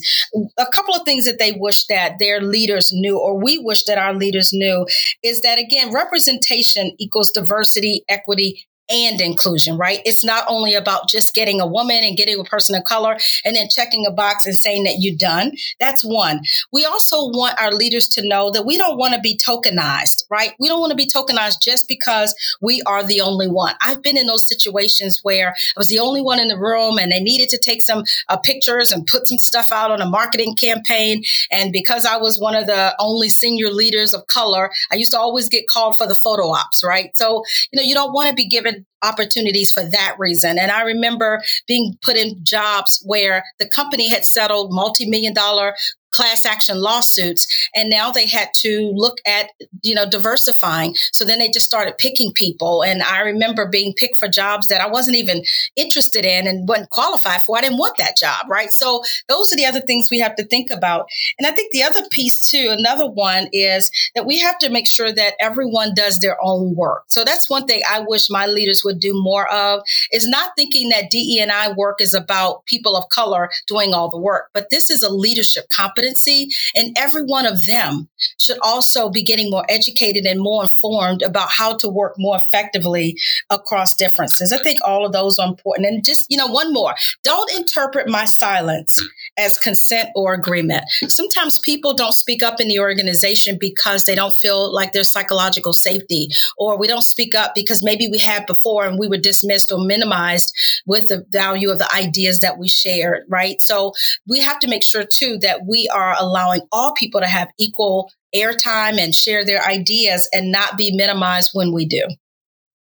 A 0.57 0.67
couple 0.73 0.95
of 0.95 1.03
things 1.03 1.25
that 1.25 1.39
they 1.39 1.51
wish 1.51 1.85
that 1.87 2.19
their 2.19 2.41
leaders 2.41 2.91
knew, 2.93 3.17
or 3.17 3.37
we 3.37 3.57
wish 3.59 3.83
that 3.83 3.97
our 3.97 4.13
leaders 4.13 4.51
knew, 4.53 4.85
is 5.23 5.41
that 5.41 5.57
again, 5.57 5.93
representation 5.93 6.95
equals 6.99 7.31
diversity, 7.31 8.03
equity, 8.07 8.65
and 8.89 9.21
inclusion, 9.21 9.77
right? 9.77 10.01
It's 10.05 10.23
not 10.23 10.45
only 10.47 10.73
about 10.73 11.07
just 11.07 11.35
getting 11.35 11.61
a 11.61 11.67
woman 11.67 12.03
and 12.03 12.17
getting 12.17 12.39
a 12.39 12.43
person 12.43 12.75
of 12.75 12.83
color 12.83 13.17
and 13.45 13.55
then 13.55 13.69
checking 13.69 14.05
a 14.05 14.11
box 14.11 14.45
and 14.45 14.55
saying 14.55 14.83
that 14.83 14.97
you're 14.99 15.15
done. 15.15 15.51
That's 15.79 16.03
one. 16.03 16.41
We 16.71 16.85
also 16.85 17.27
want 17.27 17.59
our 17.61 17.71
leaders 17.71 18.07
to 18.09 18.27
know 18.27 18.51
that 18.51 18.65
we 18.65 18.77
don't 18.77 18.97
want 18.97 19.13
to 19.13 19.19
be 19.19 19.37
tokenized, 19.37 20.25
right? 20.29 20.53
We 20.59 20.67
don't 20.67 20.79
want 20.79 20.91
to 20.91 20.95
be 20.95 21.05
tokenized 21.07 21.61
just 21.61 21.87
because 21.87 22.35
we 22.61 22.81
are 22.85 23.03
the 23.03 23.21
only 23.21 23.47
one. 23.47 23.75
I've 23.81 24.01
been 24.01 24.17
in 24.17 24.27
those 24.27 24.47
situations 24.47 25.19
where 25.23 25.49
I 25.49 25.79
was 25.79 25.89
the 25.89 25.99
only 25.99 26.21
one 26.21 26.39
in 26.39 26.47
the 26.47 26.57
room 26.57 26.97
and 26.97 27.11
they 27.11 27.19
needed 27.19 27.49
to 27.49 27.57
take 27.57 27.81
some 27.81 28.03
uh, 28.27 28.37
pictures 28.37 28.91
and 28.91 29.05
put 29.05 29.27
some 29.27 29.37
stuff 29.37 29.71
out 29.71 29.91
on 29.91 30.01
a 30.01 30.05
marketing 30.05 30.55
campaign. 30.55 31.23
And 31.51 31.71
because 31.71 32.05
I 32.05 32.17
was 32.17 32.39
one 32.39 32.55
of 32.55 32.65
the 32.65 32.95
only 32.99 33.29
senior 33.29 33.69
leaders 33.69 34.13
of 34.13 34.27
color, 34.27 34.71
I 34.91 34.95
used 34.95 35.11
to 35.11 35.19
always 35.19 35.49
get 35.49 35.67
called 35.67 35.97
for 35.97 36.07
the 36.07 36.15
photo 36.15 36.49
ops, 36.49 36.83
right? 36.83 37.15
So, 37.15 37.43
you 37.71 37.77
know, 37.77 37.83
you 37.83 37.93
don't 37.93 38.13
want 38.13 38.29
to 38.29 38.35
be 38.35 38.47
given 38.47 38.78
opportunities 39.01 39.71
for 39.71 39.83
that 39.83 40.15
reason. 40.17 40.57
And 40.57 40.71
I 40.71 40.81
remember 40.81 41.41
being 41.67 41.97
put 42.03 42.17
in 42.17 42.43
jobs 42.43 43.01
where 43.05 43.43
the 43.59 43.69
company 43.73 44.09
had 44.09 44.25
settled 44.25 44.69
multi-million 44.71 45.33
dollar 45.33 45.75
class 46.11 46.45
action 46.45 46.79
lawsuits 46.81 47.47
and 47.75 47.89
now 47.89 48.11
they 48.11 48.27
had 48.27 48.49
to 48.53 48.91
look 48.95 49.17
at 49.25 49.51
you 49.83 49.95
know 49.95 50.09
diversifying. 50.09 50.95
So 51.11 51.25
then 51.25 51.39
they 51.39 51.49
just 51.49 51.65
started 51.65 51.97
picking 51.97 52.31
people. 52.33 52.83
And 52.83 53.01
i 53.03 53.19
remember 53.19 53.67
being 53.67 53.93
picked 53.93 54.17
for 54.17 54.27
jobs 54.27 54.67
that 54.67 54.81
i 54.81 54.87
wasn't 54.87 55.17
even 55.17 55.43
interested 55.75 56.25
in 56.25 56.47
and 56.47 56.67
wasn't 56.67 56.89
qualified 56.89 57.43
for. 57.43 57.57
I 57.57 57.61
didn't 57.61 57.77
want 57.77 57.97
that 57.97 58.17
job 58.17 58.47
right? 58.49 58.71
So 58.71 59.03
those 59.27 59.51
are 59.53 59.55
the 59.55 59.65
other 59.65 59.81
things 59.81 60.09
we 60.11 60.19
have 60.19 60.35
to 60.35 60.45
think 60.45 60.69
about. 60.71 61.07
And 61.37 61.47
i 61.47 61.51
think 61.51 61.71
the 61.71 61.83
other 61.83 62.01
piece 62.11 62.39
too 62.49 62.67
another 62.77 63.09
one 63.09 63.47
is 63.53 63.91
that 64.15 64.25
we 64.25 64.39
have 64.39 64.57
to 64.59 64.69
make 64.69 64.87
sure 64.87 65.11
that 65.11 65.35
everyone 65.39 65.93
does 65.93 66.19
their 66.19 66.37
own 66.41 66.75
work. 66.75 67.03
So 67.07 67.23
that's 67.23 67.49
one 67.49 67.65
thing 67.65 67.81
i 67.89 67.99
wish 67.99 68.29
my 68.29 68.45
leaders 68.47 68.83
would 68.83 68.99
do 68.99 69.13
more 69.13 69.51
of 69.51 69.81
is 70.11 70.27
not 70.27 70.51
thinking 70.55 70.89
that 70.89 71.09
de 71.09 71.39
and 71.39 71.51
i 71.51 71.71
work 71.71 72.01
is 72.01 72.13
about 72.13 72.65
people 72.65 72.95
of 72.95 73.09
color 73.09 73.49
doing 73.67 73.93
all 73.93 74.09
the 74.09 74.17
work 74.17 74.49
but 74.53 74.69
this 74.69 74.89
is 74.89 75.03
a 75.03 75.09
leadership 75.09 75.69
competence 75.69 75.98
competency. 75.99 76.49
And 76.75 76.97
every 76.97 77.23
one 77.23 77.45
of 77.45 77.65
them 77.65 78.07
should 78.37 78.57
also 78.61 79.09
be 79.09 79.21
getting 79.21 79.49
more 79.49 79.65
educated 79.69 80.25
and 80.25 80.39
more 80.39 80.63
informed 80.63 81.21
about 81.21 81.51
how 81.51 81.75
to 81.77 81.89
work 81.89 82.15
more 82.17 82.37
effectively 82.37 83.15
across 83.49 83.95
differences. 83.95 84.53
I 84.53 84.57
think 84.57 84.79
all 84.85 85.05
of 85.05 85.11
those 85.11 85.39
are 85.39 85.47
important. 85.47 85.87
And 85.87 86.03
just, 86.03 86.25
you 86.29 86.37
know, 86.37 86.47
one 86.47 86.73
more 86.73 86.95
don't 87.23 87.51
interpret 87.55 88.07
my 88.07 88.25
silence 88.25 89.01
as 89.37 89.57
consent 89.57 90.09
or 90.15 90.33
agreement. 90.33 90.83
Sometimes 91.07 91.59
people 91.59 91.93
don't 91.93 92.13
speak 92.13 92.43
up 92.43 92.59
in 92.59 92.67
the 92.67 92.79
organization 92.79 93.57
because 93.59 94.05
they 94.05 94.15
don't 94.15 94.33
feel 94.33 94.73
like 94.73 94.91
there's 94.91 95.11
psychological 95.11 95.73
safety, 95.73 96.29
or 96.57 96.77
we 96.77 96.87
don't 96.87 97.03
speak 97.03 97.35
up 97.35 97.55
because 97.55 97.83
maybe 97.83 98.07
we 98.07 98.19
had 98.19 98.45
before 98.45 98.85
and 98.85 98.99
we 98.99 99.07
were 99.07 99.17
dismissed 99.17 99.71
or 99.71 99.79
minimized 99.79 100.53
with 100.85 101.07
the 101.07 101.25
value 101.31 101.69
of 101.69 101.77
the 101.77 101.93
ideas 101.93 102.39
that 102.39 102.57
we 102.57 102.67
shared, 102.67 103.23
right? 103.27 103.59
So 103.61 103.93
we 104.27 104.41
have 104.41 104.59
to 104.59 104.67
make 104.67 104.83
sure 104.83 105.05
too 105.05 105.37
that 105.39 105.65
we 105.65 105.88
are 105.89 106.15
allowing 106.19 106.61
all 106.71 106.93
people 106.93 107.21
to 107.21 107.27
have 107.27 107.49
equal 107.59 108.11
airtime 108.35 108.97
and 108.97 109.13
share 109.13 109.45
their 109.45 109.63
ideas 109.63 110.27
and 110.33 110.51
not 110.51 110.77
be 110.77 110.95
minimized 110.95 111.49
when 111.53 111.73
we 111.73 111.85
do. 111.85 112.03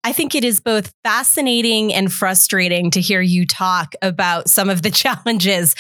I 0.05 0.13
think 0.13 0.35
it 0.35 0.45
is 0.45 0.59
both 0.61 0.93
fascinating 1.05 1.95
and 1.95 2.13
frustrating 2.13 2.91
to 2.91 3.01
hear 3.01 3.21
you 3.21 3.47
talk 3.47 3.95
about 4.03 4.49
some 4.49 4.69
of 4.69 4.83
the 4.83 4.91
challenges. 4.91 5.75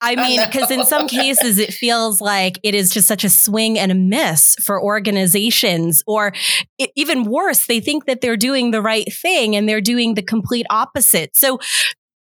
I 0.00 0.16
mean, 0.16 0.40
because 0.44 0.70
in 0.70 0.84
some 0.84 1.08
cases 1.08 1.58
it 1.58 1.72
feels 1.72 2.20
like 2.20 2.58
it 2.62 2.74
is 2.74 2.90
just 2.90 3.08
such 3.08 3.24
a 3.24 3.30
swing 3.30 3.78
and 3.78 3.90
a 3.90 3.94
miss 3.94 4.54
for 4.62 4.82
organizations, 4.82 6.02
or 6.06 6.32
it, 6.78 6.90
even 6.94 7.24
worse, 7.24 7.66
they 7.66 7.80
think 7.80 8.04
that 8.04 8.20
they're 8.20 8.36
doing 8.36 8.70
the 8.70 8.82
right 8.82 9.10
thing 9.10 9.56
and 9.56 9.68
they're 9.68 9.80
doing 9.80 10.14
the 10.14 10.22
complete 10.22 10.66
opposite. 10.68 11.34
So, 11.34 11.58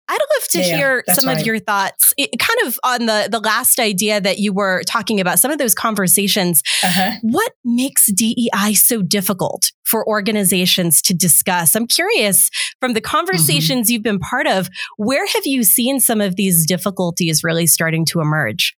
I'd 0.08 0.18
love 0.36 0.48
to 0.48 0.58
yeah, 0.60 0.76
hear 0.76 1.04
some 1.12 1.26
right. 1.26 1.38
of 1.38 1.46
your 1.46 1.58
thoughts, 1.58 2.14
it, 2.16 2.30
kind 2.38 2.58
of 2.66 2.78
on 2.82 3.06
the 3.06 3.28
the 3.30 3.40
last 3.40 3.78
idea 3.78 4.20
that 4.20 4.38
you 4.38 4.52
were 4.52 4.82
talking 4.84 5.20
about. 5.20 5.38
Some 5.38 5.50
of 5.50 5.58
those 5.58 5.74
conversations. 5.74 6.62
Uh-huh. 6.82 7.12
What 7.22 7.52
makes 7.64 8.06
DEI 8.06 8.74
so 8.74 9.02
difficult 9.02 9.72
for 9.84 10.06
organizations 10.08 11.02
to 11.02 11.14
discuss? 11.14 11.74
I'm 11.74 11.86
curious 11.86 12.48
from 12.80 12.94
the 12.94 13.00
conversations 13.00 13.86
mm-hmm. 13.86 13.92
you've 13.92 14.02
been 14.02 14.18
part 14.18 14.46
of. 14.46 14.68
Where 14.96 15.26
have 15.26 15.46
you 15.46 15.62
seen 15.62 16.00
some 16.00 16.20
of 16.20 16.36
these 16.36 16.66
difficulties 16.66 17.44
really 17.44 17.66
starting 17.66 18.04
to 18.06 18.20
emerge? 18.20 18.74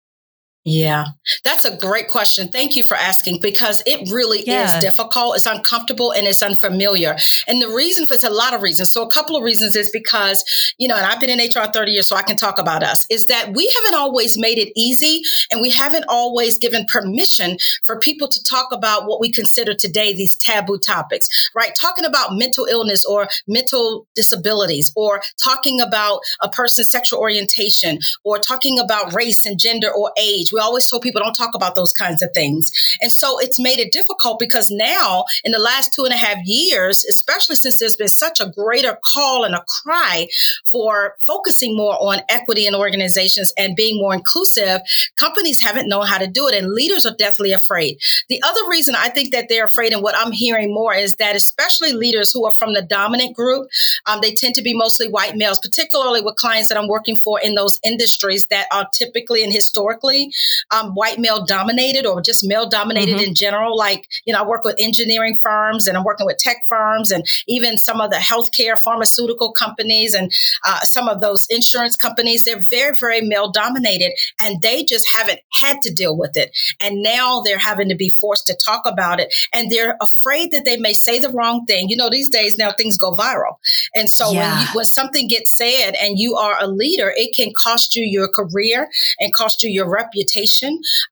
Yeah, 0.68 1.06
that's 1.44 1.64
a 1.64 1.76
great 1.76 2.08
question. 2.08 2.48
Thank 2.48 2.76
you 2.76 2.84
for 2.84 2.96
asking 2.96 3.40
because 3.40 3.82
it 3.86 4.10
really 4.12 4.44
yeah. 4.46 4.76
is 4.76 4.82
difficult. 4.82 5.36
It's 5.36 5.46
uncomfortable 5.46 6.12
and 6.12 6.26
it's 6.26 6.42
unfamiliar. 6.42 7.16
And 7.46 7.62
the 7.62 7.70
reason 7.70 8.06
for 8.06 8.14
it's 8.14 8.24
a 8.24 8.30
lot 8.30 8.52
of 8.52 8.62
reasons. 8.62 8.90
So 8.92 9.02
a 9.02 9.10
couple 9.10 9.36
of 9.36 9.42
reasons 9.42 9.76
is 9.76 9.90
because, 9.90 10.44
you 10.78 10.88
know, 10.88 10.96
and 10.96 11.06
I've 11.06 11.20
been 11.20 11.30
in 11.30 11.38
HR 11.38 11.70
30 11.72 11.92
years, 11.92 12.08
so 12.08 12.16
I 12.16 12.22
can 12.22 12.36
talk 12.36 12.58
about 12.58 12.82
us, 12.82 13.06
is 13.10 13.26
that 13.26 13.54
we 13.54 13.72
haven't 13.74 13.98
always 13.98 14.38
made 14.38 14.58
it 14.58 14.72
easy 14.76 15.22
and 15.50 15.62
we 15.62 15.70
haven't 15.70 16.04
always 16.08 16.58
given 16.58 16.84
permission 16.86 17.56
for 17.84 17.98
people 17.98 18.28
to 18.28 18.42
talk 18.42 18.68
about 18.72 19.06
what 19.06 19.20
we 19.20 19.32
consider 19.32 19.72
today 19.72 20.12
these 20.12 20.36
taboo 20.36 20.78
topics, 20.78 21.28
right? 21.54 21.72
Talking 21.80 22.04
about 22.04 22.34
mental 22.34 22.66
illness 22.66 23.06
or 23.06 23.28
mental 23.46 24.06
disabilities 24.14 24.92
or 24.96 25.22
talking 25.42 25.80
about 25.80 26.20
a 26.42 26.48
person's 26.48 26.90
sexual 26.90 27.20
orientation 27.20 28.00
or 28.24 28.38
talking 28.38 28.78
about 28.78 29.14
race 29.14 29.46
and 29.46 29.58
gender 29.58 29.90
or 29.90 30.12
age. 30.18 30.52
We 30.58 30.62
always 30.62 30.88
told 30.88 31.02
people 31.02 31.20
don't 31.20 31.34
talk 31.34 31.54
about 31.54 31.76
those 31.76 31.92
kinds 31.92 32.20
of 32.20 32.34
things. 32.34 32.72
And 33.00 33.12
so 33.12 33.38
it's 33.38 33.60
made 33.60 33.78
it 33.78 33.92
difficult 33.92 34.40
because 34.40 34.72
now 34.72 35.24
in 35.44 35.52
the 35.52 35.60
last 35.60 35.94
two 35.94 36.02
and 36.04 36.12
a 36.12 36.16
half 36.16 36.44
years, 36.44 37.04
especially 37.04 37.54
since 37.54 37.78
there's 37.78 37.96
been 37.96 38.08
such 38.08 38.40
a 38.40 38.46
greater 38.46 38.98
call 39.00 39.44
and 39.44 39.54
a 39.54 39.64
cry 39.68 40.26
for 40.64 41.14
focusing 41.20 41.76
more 41.76 41.96
on 42.00 42.22
equity 42.28 42.66
in 42.66 42.74
organizations 42.74 43.52
and 43.56 43.76
being 43.76 43.98
more 43.98 44.12
inclusive, 44.14 44.80
companies 45.14 45.62
haven't 45.62 45.88
known 45.88 46.06
how 46.06 46.18
to 46.18 46.26
do 46.26 46.48
it 46.48 46.54
and 46.54 46.72
leaders 46.72 47.06
are 47.06 47.14
deathly 47.14 47.52
afraid. 47.52 47.96
The 48.28 48.42
other 48.44 48.68
reason 48.68 48.96
I 48.96 49.10
think 49.10 49.30
that 49.30 49.48
they're 49.48 49.66
afraid 49.66 49.92
and 49.92 50.02
what 50.02 50.16
I'm 50.18 50.32
hearing 50.32 50.74
more 50.74 50.92
is 50.92 51.16
that 51.16 51.36
especially 51.36 51.92
leaders 51.92 52.32
who 52.32 52.44
are 52.46 52.52
from 52.52 52.74
the 52.74 52.82
dominant 52.82 53.36
group, 53.36 53.70
um, 54.06 54.18
they 54.22 54.32
tend 54.32 54.56
to 54.56 54.62
be 54.62 54.74
mostly 54.74 55.08
white 55.08 55.36
males, 55.36 55.60
particularly 55.60 56.20
with 56.20 56.34
clients 56.34 56.68
that 56.70 56.78
I'm 56.78 56.88
working 56.88 57.14
for 57.16 57.38
in 57.40 57.54
those 57.54 57.78
industries 57.84 58.46
that 58.46 58.66
are 58.72 58.88
typically 58.92 59.44
and 59.44 59.52
historically 59.52 60.32
um, 60.70 60.94
white 60.94 61.18
male 61.18 61.44
dominated 61.44 62.06
or 62.06 62.20
just 62.20 62.46
male 62.46 62.68
dominated 62.68 63.16
mm-hmm. 63.16 63.28
in 63.28 63.34
general. 63.34 63.76
Like, 63.76 64.08
you 64.24 64.32
know, 64.32 64.40
I 64.40 64.46
work 64.46 64.64
with 64.64 64.76
engineering 64.78 65.38
firms 65.42 65.86
and 65.86 65.96
I'm 65.96 66.04
working 66.04 66.26
with 66.26 66.38
tech 66.38 66.64
firms 66.68 67.10
and 67.10 67.26
even 67.46 67.76
some 67.76 68.00
of 68.00 68.10
the 68.10 68.16
healthcare 68.16 68.78
pharmaceutical 68.82 69.52
companies 69.52 70.14
and 70.14 70.32
uh, 70.64 70.80
some 70.80 71.08
of 71.08 71.20
those 71.20 71.46
insurance 71.50 71.96
companies. 71.96 72.44
They're 72.44 72.62
very, 72.70 72.94
very 72.94 73.20
male 73.20 73.50
dominated 73.50 74.12
and 74.40 74.60
they 74.62 74.84
just 74.84 75.08
haven't 75.08 75.40
had 75.52 75.82
to 75.82 75.92
deal 75.92 76.16
with 76.16 76.36
it. 76.36 76.56
And 76.80 77.02
now 77.02 77.40
they're 77.40 77.58
having 77.58 77.88
to 77.88 77.94
be 77.94 78.08
forced 78.08 78.46
to 78.46 78.54
talk 78.54 78.86
about 78.86 79.20
it 79.20 79.34
and 79.52 79.70
they're 79.70 79.96
afraid 80.00 80.52
that 80.52 80.64
they 80.64 80.76
may 80.76 80.92
say 80.92 81.18
the 81.18 81.30
wrong 81.30 81.66
thing. 81.66 81.88
You 81.88 81.96
know, 81.96 82.10
these 82.10 82.28
days 82.28 82.58
now 82.58 82.72
things 82.72 82.98
go 82.98 83.12
viral. 83.12 83.56
And 83.94 84.08
so 84.08 84.32
yeah. 84.32 84.54
when, 84.54 84.60
you, 84.60 84.66
when 84.74 84.84
something 84.84 85.28
gets 85.28 85.50
said 85.50 85.92
and 86.00 86.18
you 86.18 86.36
are 86.36 86.56
a 86.60 86.66
leader, 86.66 87.12
it 87.16 87.34
can 87.34 87.52
cost 87.54 87.96
you 87.96 88.04
your 88.04 88.28
career 88.28 88.90
and 89.20 89.32
cost 89.32 89.62
you 89.62 89.70
your 89.70 89.88
reputation 89.88 90.27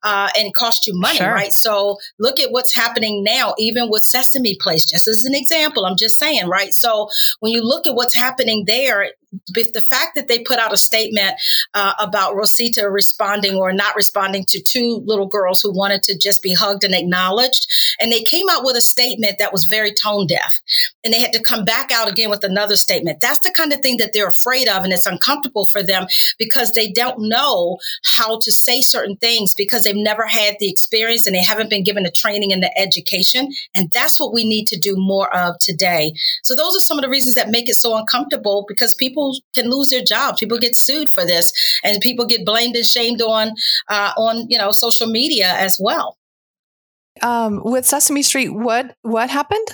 uh, 0.03 0.29
and 0.37 0.53
cost 0.53 0.87
you 0.87 0.93
money, 0.95 1.17
sure. 1.17 1.31
right? 1.31 1.53
So 1.53 1.97
look 2.19 2.39
at 2.39 2.51
what's 2.51 2.73
happening 2.73 3.23
now, 3.23 3.53
even 3.57 3.89
with 3.89 4.01
Sesame 4.01 4.55
Place, 4.59 4.85
just 4.85 5.07
as 5.07 5.23
an 5.25 5.35
example. 5.35 5.85
I'm 5.85 5.97
just 5.97 6.19
saying, 6.19 6.47
right? 6.47 6.73
So 6.73 7.09
when 7.39 7.51
you 7.51 7.63
look 7.63 7.87
at 7.87 7.95
what's 7.95 8.15
happening 8.15 8.65
there, 8.65 9.11
the 9.31 9.85
fact 9.89 10.15
that 10.15 10.27
they 10.27 10.39
put 10.39 10.57
out 10.57 10.73
a 10.73 10.77
statement 10.77 11.35
uh, 11.73 11.93
about 11.99 12.35
Rosita 12.35 12.89
responding 12.89 13.55
or 13.55 13.73
not 13.73 13.95
responding 13.95 14.45
to 14.49 14.61
two 14.61 15.03
little 15.05 15.27
girls 15.27 15.61
who 15.61 15.71
wanted 15.71 16.03
to 16.03 16.17
just 16.17 16.41
be 16.41 16.53
hugged 16.53 16.83
and 16.83 16.95
acknowledged, 16.95 17.67
and 17.99 18.11
they 18.11 18.23
came 18.23 18.49
out 18.49 18.63
with 18.63 18.77
a 18.77 18.81
statement 18.81 19.37
that 19.39 19.51
was 19.51 19.65
very 19.69 19.93
tone 19.93 20.27
deaf, 20.27 20.61
and 21.03 21.13
they 21.13 21.19
had 21.19 21.33
to 21.33 21.41
come 21.41 21.65
back 21.65 21.91
out 21.91 22.09
again 22.09 22.29
with 22.29 22.43
another 22.43 22.77
statement. 22.77 23.19
That's 23.19 23.41
the 23.41 23.51
kind 23.51 23.73
of 23.73 23.81
thing 23.81 23.97
that 23.97 24.13
they're 24.13 24.29
afraid 24.29 24.69
of, 24.69 24.83
and 24.83 24.93
it's 24.93 25.05
uncomfortable 25.05 25.65
for 25.65 25.83
them 25.83 26.07
because 26.39 26.71
they 26.71 26.89
don't 26.89 27.27
know 27.27 27.79
how 28.15 28.39
to 28.39 28.51
say 28.51 28.79
certain 28.81 29.17
things 29.17 29.53
because 29.53 29.83
they've 29.83 29.95
never 29.95 30.25
had 30.25 30.55
the 30.59 30.69
experience 30.69 31.27
and 31.27 31.35
they 31.35 31.43
haven't 31.43 31.69
been 31.69 31.83
given 31.83 32.03
the 32.03 32.11
training 32.11 32.53
and 32.53 32.63
the 32.63 32.77
education, 32.79 33.51
and 33.75 33.91
that's 33.91 34.19
what 34.21 34.33
we 34.33 34.47
need 34.47 34.67
to 34.67 34.79
do 34.79 34.95
more 34.95 35.35
of 35.35 35.57
today. 35.59 36.13
So 36.43 36.55
those 36.55 36.77
are 36.77 36.81
some 36.81 36.97
of 36.97 37.03
the 37.03 37.09
reasons 37.09 37.35
that 37.35 37.49
make 37.49 37.67
it 37.67 37.75
so 37.75 37.97
uncomfortable 37.97 38.63
because 38.67 38.95
people 38.95 39.16
people 39.17 39.39
can 39.53 39.69
lose 39.69 39.89
their 39.89 40.03
jobs. 40.03 40.39
People 40.39 40.59
get 40.59 40.75
sued 40.75 41.09
for 41.09 41.25
this, 41.25 41.51
and 41.83 41.99
people 42.01 42.25
get 42.25 42.45
blamed 42.45 42.75
and 42.75 42.85
shamed 42.85 43.21
on 43.21 43.53
uh, 43.89 44.11
on 44.17 44.45
you 44.49 44.57
know 44.57 44.71
social 44.71 45.07
media 45.07 45.53
as 45.57 45.77
well. 45.79 46.17
Um, 47.23 47.61
with 47.63 47.85
Sesame 47.85 48.21
Street, 48.21 48.49
what 48.49 48.95
what 49.01 49.29
happened? 49.29 49.67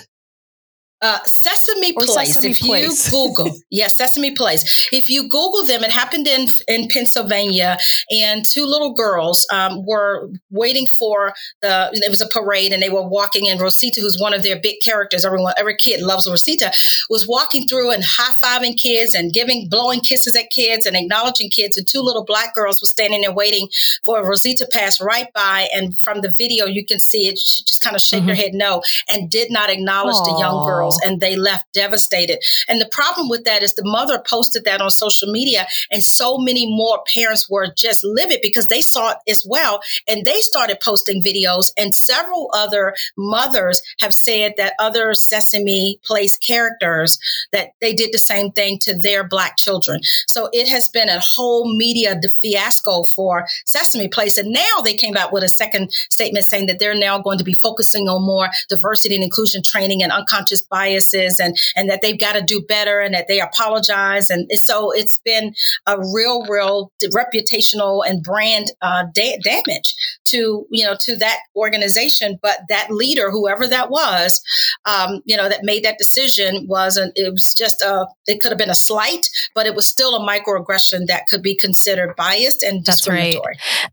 Uh, 1.04 1.18
Sesame 1.26 1.92
Place. 1.92 2.14
Sesame 2.14 2.50
if 2.52 2.60
Place. 2.60 3.04
you 3.06 3.10
Google, 3.28 3.56
yes, 3.68 3.96
Sesame 3.96 4.34
Place. 4.34 4.88
If 4.90 5.10
you 5.10 5.28
Google 5.28 5.64
them, 5.64 5.84
it 5.84 5.90
happened 5.90 6.26
in 6.26 6.48
in 6.66 6.88
Pennsylvania, 6.88 7.76
and 8.10 8.44
two 8.44 8.64
little 8.64 8.94
girls 8.94 9.46
um, 9.52 9.84
were 9.84 10.30
waiting 10.50 10.86
for 10.86 11.34
the. 11.60 11.90
It 11.92 12.08
was 12.08 12.22
a 12.22 12.28
parade, 12.28 12.72
and 12.72 12.82
they 12.82 12.88
were 12.88 13.06
walking. 13.06 13.48
And 13.48 13.60
Rosita, 13.60 14.00
who's 14.00 14.18
one 14.18 14.32
of 14.32 14.42
their 14.42 14.58
big 14.58 14.76
characters, 14.82 15.26
everyone, 15.26 15.52
every 15.58 15.76
kid 15.76 16.00
loves 16.00 16.28
Rosita, 16.28 16.72
was 17.10 17.28
walking 17.28 17.68
through 17.68 17.90
and 17.90 18.02
high 18.02 18.32
fiving 18.42 18.80
kids 18.80 19.14
and 19.14 19.32
giving, 19.32 19.68
blowing 19.68 20.00
kisses 20.00 20.34
at 20.36 20.50
kids 20.50 20.86
and 20.86 20.96
acknowledging 20.96 21.50
kids. 21.50 21.76
And 21.76 21.86
two 21.86 22.00
little 22.00 22.24
black 22.24 22.54
girls 22.54 22.80
were 22.80 22.86
standing 22.86 23.22
there 23.22 23.32
waiting 23.32 23.68
for 24.04 24.26
Rosita 24.26 24.66
pass 24.72 25.02
right 25.02 25.30
by. 25.34 25.68
And 25.74 25.98
from 25.98 26.22
the 26.22 26.30
video, 26.30 26.64
you 26.64 26.84
can 26.84 26.98
see 26.98 27.28
it. 27.28 27.38
She 27.38 27.62
just 27.64 27.82
kind 27.82 27.94
of 27.94 28.00
shake 28.00 28.20
mm-hmm. 28.20 28.28
her 28.30 28.34
head 28.34 28.54
no, 28.54 28.82
and 29.06 29.28
did 29.28 29.50
not 29.50 29.68
acknowledge 29.68 30.16
Aww. 30.16 30.24
the 30.24 30.38
young 30.40 30.66
girls 30.66 30.83
girls 30.84 31.00
and 31.04 31.20
they 31.20 31.36
left 31.36 31.72
devastated. 31.72 32.44
And 32.68 32.80
the 32.80 32.88
problem 32.90 33.28
with 33.28 33.44
that 33.44 33.62
is 33.62 33.74
the 33.74 33.84
mother 33.84 34.18
posted 34.18 34.64
that 34.64 34.80
on 34.80 34.90
social 34.90 35.30
media 35.30 35.66
and 35.90 36.02
so 36.02 36.38
many 36.38 36.66
more 36.66 37.02
parents 37.12 37.48
were 37.48 37.68
just 37.74 38.04
livid 38.04 38.40
because 38.42 38.66
they 38.68 38.80
saw 38.80 39.12
it 39.12 39.18
as 39.28 39.44
well 39.48 39.80
and 40.08 40.24
they 40.24 40.40
started 40.40 40.78
posting 40.80 41.22
videos 41.22 41.72
and 41.76 41.94
several 41.94 42.50
other 42.52 42.94
mothers 43.16 43.82
have 44.00 44.12
said 44.12 44.54
that 44.56 44.74
other 44.78 45.14
Sesame 45.14 45.98
Place 46.04 46.36
characters 46.36 47.18
that 47.52 47.72
they 47.80 47.94
did 47.94 48.12
the 48.12 48.18
same 48.18 48.50
thing 48.50 48.78
to 48.78 48.94
their 48.94 49.24
black 49.24 49.56
children. 49.56 50.00
So 50.26 50.48
it 50.52 50.68
has 50.68 50.88
been 50.88 51.08
a 51.08 51.20
whole 51.20 51.72
media 51.76 52.20
fiasco 52.42 53.04
for 53.04 53.46
Sesame 53.64 54.08
Place 54.08 54.38
and 54.38 54.52
now 54.52 54.82
they 54.82 54.94
came 54.94 55.16
out 55.16 55.32
with 55.32 55.44
a 55.44 55.48
second 55.48 55.92
statement 56.10 56.44
saying 56.44 56.66
that 56.66 56.78
they're 56.78 56.94
now 56.94 57.18
going 57.18 57.38
to 57.38 57.44
be 57.44 57.54
focusing 57.54 58.08
on 58.08 58.22
more 58.22 58.48
diversity 58.68 59.14
and 59.14 59.24
inclusion 59.24 59.62
training 59.62 60.02
and 60.02 60.12
unconscious 60.12 60.62
biases 60.74 61.38
and, 61.38 61.56
and 61.76 61.88
that 61.88 62.02
they've 62.02 62.18
got 62.18 62.34
to 62.34 62.42
do 62.42 62.60
better 62.60 62.98
and 62.98 63.14
that 63.14 63.28
they 63.28 63.40
apologize. 63.40 64.28
And 64.28 64.50
so 64.58 64.90
it's 64.90 65.20
been 65.24 65.54
a 65.86 65.96
real, 66.12 66.44
real 66.46 66.90
reputational 67.04 68.02
and 68.04 68.24
brand 68.24 68.72
uh, 68.82 69.04
da- 69.14 69.38
damage 69.38 69.94
to, 70.24 70.66
you 70.70 70.84
know, 70.84 70.96
to 71.00 71.14
that 71.16 71.38
organization. 71.54 72.40
But 72.42 72.58
that 72.68 72.90
leader, 72.90 73.30
whoever 73.30 73.68
that 73.68 73.88
was, 73.88 74.42
um, 74.84 75.22
you 75.24 75.36
know, 75.36 75.48
that 75.48 75.60
made 75.62 75.84
that 75.84 75.98
decision 75.98 76.66
wasn't, 76.66 77.12
it 77.14 77.30
was 77.30 77.54
just 77.54 77.80
a, 77.80 78.08
it 78.26 78.40
could 78.40 78.50
have 78.50 78.58
been 78.58 78.70
a 78.70 78.74
slight, 78.74 79.28
but 79.54 79.66
it 79.66 79.76
was 79.76 79.88
still 79.88 80.16
a 80.16 80.26
microaggression 80.26 81.06
that 81.06 81.28
could 81.28 81.42
be 81.42 81.56
considered 81.56 82.16
biased 82.16 82.64
and 82.64 82.84
discriminatory. 82.84 83.56
Right. 83.82 83.90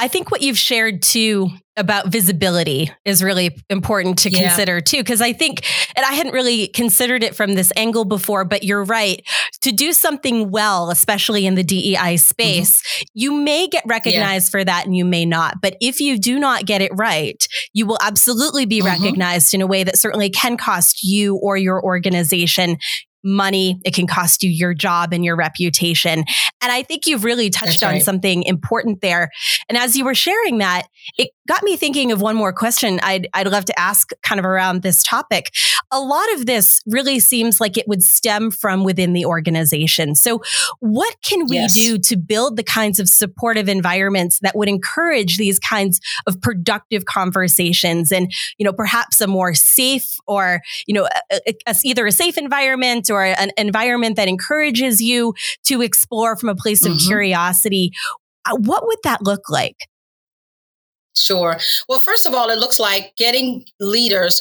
I 0.00 0.08
think 0.08 0.30
what 0.30 0.40
you've 0.40 0.56
shared 0.56 1.02
too 1.02 1.50
about 1.76 2.08
visibility 2.08 2.90
is 3.04 3.22
really 3.22 3.54
important 3.68 4.18
to 4.20 4.30
yeah. 4.30 4.48
consider 4.48 4.80
too. 4.80 5.04
Cause 5.04 5.20
I 5.20 5.34
think, 5.34 5.66
and 5.94 6.06
I 6.06 6.12
hadn't 6.12 6.32
really 6.32 6.68
considered 6.68 7.22
it 7.22 7.36
from 7.36 7.54
this 7.54 7.70
angle 7.76 8.06
before, 8.06 8.46
but 8.46 8.62
you're 8.64 8.84
right. 8.84 9.22
To 9.60 9.72
do 9.72 9.92
something 9.92 10.50
well, 10.50 10.90
especially 10.90 11.44
in 11.44 11.54
the 11.54 11.62
DEI 11.62 11.94
mm-hmm. 11.96 12.16
space, 12.16 12.80
mm-hmm. 12.80 13.02
you 13.12 13.32
may 13.32 13.68
get 13.68 13.84
recognized 13.86 14.48
yeah. 14.48 14.50
for 14.50 14.64
that 14.64 14.86
and 14.86 14.96
you 14.96 15.04
may 15.04 15.26
not. 15.26 15.60
But 15.60 15.76
if 15.82 16.00
you 16.00 16.18
do 16.18 16.38
not 16.38 16.64
get 16.64 16.80
it 16.80 16.92
right, 16.94 17.46
you 17.74 17.84
will 17.84 17.98
absolutely 18.00 18.64
be 18.64 18.78
mm-hmm. 18.78 19.02
recognized 19.02 19.52
in 19.52 19.60
a 19.60 19.66
way 19.66 19.84
that 19.84 19.98
certainly 19.98 20.30
can 20.30 20.56
cost 20.56 21.02
you 21.02 21.36
or 21.36 21.58
your 21.58 21.82
organization 21.82 22.78
money. 23.22 23.80
It 23.84 23.94
can 23.94 24.06
cost 24.06 24.42
you 24.42 24.50
your 24.50 24.74
job 24.74 25.12
and 25.12 25.24
your 25.24 25.36
reputation. 25.36 26.24
And 26.62 26.72
I 26.72 26.82
think 26.82 27.06
you've 27.06 27.24
really 27.24 27.50
touched 27.50 27.82
on 27.82 28.00
something 28.00 28.42
important 28.44 29.00
there. 29.00 29.30
And 29.68 29.76
as 29.76 29.96
you 29.96 30.04
were 30.04 30.14
sharing 30.14 30.58
that, 30.58 30.84
it 31.18 31.30
got 31.50 31.64
me 31.64 31.76
thinking 31.76 32.12
of 32.12 32.22
one 32.22 32.36
more 32.36 32.52
question 32.52 33.00
I'd, 33.02 33.26
I'd 33.34 33.48
love 33.48 33.64
to 33.64 33.76
ask 33.78 34.12
kind 34.22 34.38
of 34.38 34.44
around 34.44 34.82
this 34.82 35.02
topic. 35.02 35.50
A 35.90 35.98
lot 35.98 36.32
of 36.34 36.46
this 36.46 36.80
really 36.86 37.18
seems 37.18 37.60
like 37.60 37.76
it 37.76 37.88
would 37.88 38.04
stem 38.04 38.52
from 38.52 38.84
within 38.84 39.14
the 39.14 39.24
organization. 39.24 40.14
So 40.14 40.42
what 40.78 41.16
can 41.24 41.46
we 41.48 41.56
yes. 41.56 41.74
do 41.74 41.98
to 41.98 42.16
build 42.16 42.56
the 42.56 42.62
kinds 42.62 43.00
of 43.00 43.08
supportive 43.08 43.68
environments 43.68 44.38
that 44.42 44.54
would 44.54 44.68
encourage 44.68 45.38
these 45.38 45.58
kinds 45.58 45.98
of 46.24 46.40
productive 46.40 47.06
conversations 47.06 48.12
and, 48.12 48.30
you 48.56 48.64
know, 48.64 48.72
perhaps 48.72 49.20
a 49.20 49.26
more 49.26 49.52
safe 49.52 50.18
or, 50.28 50.60
you 50.86 50.94
know, 50.94 51.08
a, 51.32 51.54
a, 51.66 51.74
either 51.82 52.06
a 52.06 52.12
safe 52.12 52.38
environment 52.38 53.10
or 53.10 53.24
an 53.24 53.50
environment 53.56 54.14
that 54.14 54.28
encourages 54.28 55.00
you 55.00 55.34
to 55.64 55.82
explore 55.82 56.36
from 56.36 56.48
a 56.48 56.54
place 56.54 56.86
of 56.86 56.92
mm-hmm. 56.92 57.08
curiosity. 57.08 57.90
Uh, 58.46 58.56
what 58.56 58.86
would 58.86 58.98
that 59.02 59.20
look 59.22 59.50
like? 59.50 59.88
Sure. 61.16 61.58
Well, 61.88 61.98
first 61.98 62.26
of 62.26 62.34
all, 62.34 62.50
it 62.50 62.58
looks 62.58 62.78
like 62.78 63.14
getting 63.16 63.64
leaders 63.80 64.40